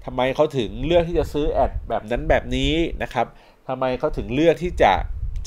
[0.05, 3.27] ทำไมเขาถึงเลือกที่จะซื้อแอดแบบนั้นแบบนี้นะครับ
[3.67, 4.93] ทำไมเขาถึงเลือกที่จะ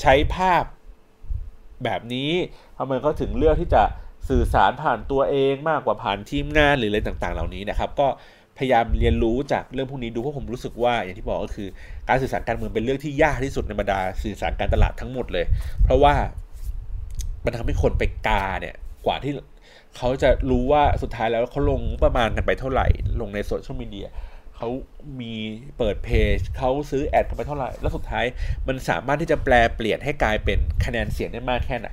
[0.01, 0.63] ใช้ภาพ
[1.83, 2.31] แบบนี้
[2.77, 3.83] ทำไมเขาถึงเลือกที่จะ
[4.29, 8.07] สื่อสารผ่านตัวเองมากกว่าผ่านทีมงานหรืออะไรต่างๆ เหล่านี้นะครับ ก็
[8.57, 11.67] พยายามเรียนรู้จากเรื่องพวกนี้ดูเพราะผมรู้สึกว่าอย่างที่บอกก็คือ
[12.07, 15.45] การสื่อสารการเมืองเป็นเรื่องที่ยากที่สุดในบรรดาสื่อสารการตลาดทั้งหมดเลย
[15.83, 16.13] เพราะว่า
[17.45, 19.33] มันทำให้คนไปกาเนี่ยกว่าที่
[19.97, 22.87] เขาจะรู้ว่าสุดท้ายแล้วเขาลงประมาณกันไปเท่าไหร่
[23.21, 24.07] ลงในโซเชียลมีเดีย
[24.57, 24.69] เขา
[25.21, 25.33] มี
[25.77, 28.25] เปิดเพจเขาซื้อแอดกันไปเท่าไหร่ แล้วสุดท้าย
[28.67, 31.89] มันสามารถที่จะแปลเปลี่ยนให้กลายเป็นคะแนนเสียงได้มากแค่ไหน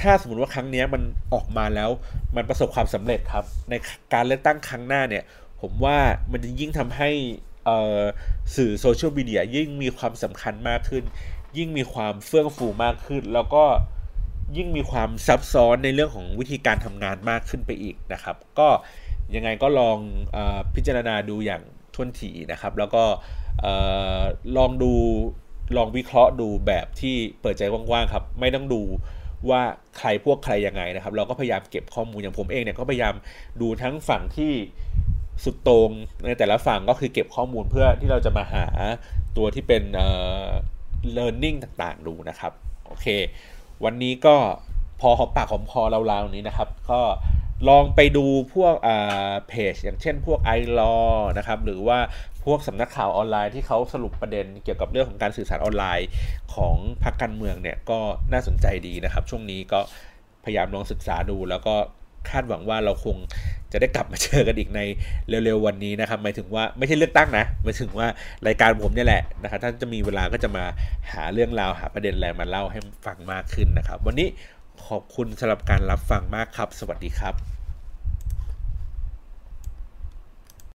[0.00, 1.90] ถ้าสมมติว่าครั้งนี้มันออกมาแล้ว
[2.36, 3.74] มันประสบความสำเร็จครับ ใน
[4.14, 5.24] การเลือกตั้งครั้งหน้าเนี่ย
[5.60, 5.98] ผมว่า
[6.32, 7.10] มันจะยิ่งทำให้
[8.56, 11.04] สื่อโซเชียลมีเดียยิ่งมีความสำคัญมากขึ้น
[11.58, 13.64] ยิ่งมีความเฟื่องฟูมากขึ้น แล้วก็
[14.56, 18.68] ยิ่งมีความซับซ้อนในเรื่องของวิธีการทำงานมากขึ้นไปอีกนะครับ ก็
[19.34, 19.98] ยังไงก็ลอง
[20.36, 20.38] อ
[20.74, 21.62] พิจารณาดูอย่าง
[21.94, 23.04] ทุนถีนะครับ แล้วก็
[24.56, 24.92] ลองดู
[25.76, 28.82] ลองวิเคราะห์ดูแบบที่เปิดใจกว้างๆครับ ไม่ต้องดู
[29.50, 29.62] ว่า
[29.98, 33.14] ใครพวกใครยังไงนะครับ เราก็พยายามเก็บข้อมูลอย่างผมเองเนี่ยก็พยายาม
[33.60, 34.52] ดูทั้งฝั่งที่
[35.44, 35.90] สุดตรง
[36.26, 38.64] ในแต่ละฝั่งก็คือเก็บข้อมูลเพื่อที่เราจะมาหา
[39.36, 40.08] ตัวที่เป็นเอ่
[40.44, 40.48] อ
[41.16, 42.52] learning ต่างๆ ดูนะครับ
[42.86, 43.06] โอเค
[43.84, 44.36] วันนี้ก็
[45.00, 47.00] พอหอมปากหอมคอเราๆนี้นะครับ ก็
[47.68, 48.74] ลองไปดูพวก
[49.48, 50.96] เพจ อย่างเช่นพวกไอรอ
[51.38, 51.98] นะครับ หรือว่า
[52.44, 56.08] พวกสำนักข่าวออนไลน์ที่เขาสรุปประเด็นเกี่ยวกับเรื่องของการสื่อสารออนไลน์
[56.54, 57.98] ของพรรคการเมืองเนี่ยก็
[58.32, 59.80] น่าสนใจดีนะครับ ช่วงนี้ก็
[60.44, 61.74] พยายามลองศึกษาดูแล้วก็
[62.30, 63.16] คาดหวังว่าเราคง
[63.72, 64.80] จะได้กลับมาเจอกันอีกใน
[65.28, 68.06] เร็วๆวันนี้นะครับหมายถึงว่าไม่ใช่เลือกตั้งนะหมายถึงว่า
[68.46, 70.64] รายการผมเนี่ยแหละนะครับท่านจะมีเวลาก็จะมา
[71.12, 74.28] หาเรื่องราวหาประเด็นอะไรมาเล่าให้ฟังมากขึ้นนะครับ วันนี้
[74.86, 77.61] ขอบคุณสำหรับการรับฟังมากครับ สวัสดีครับ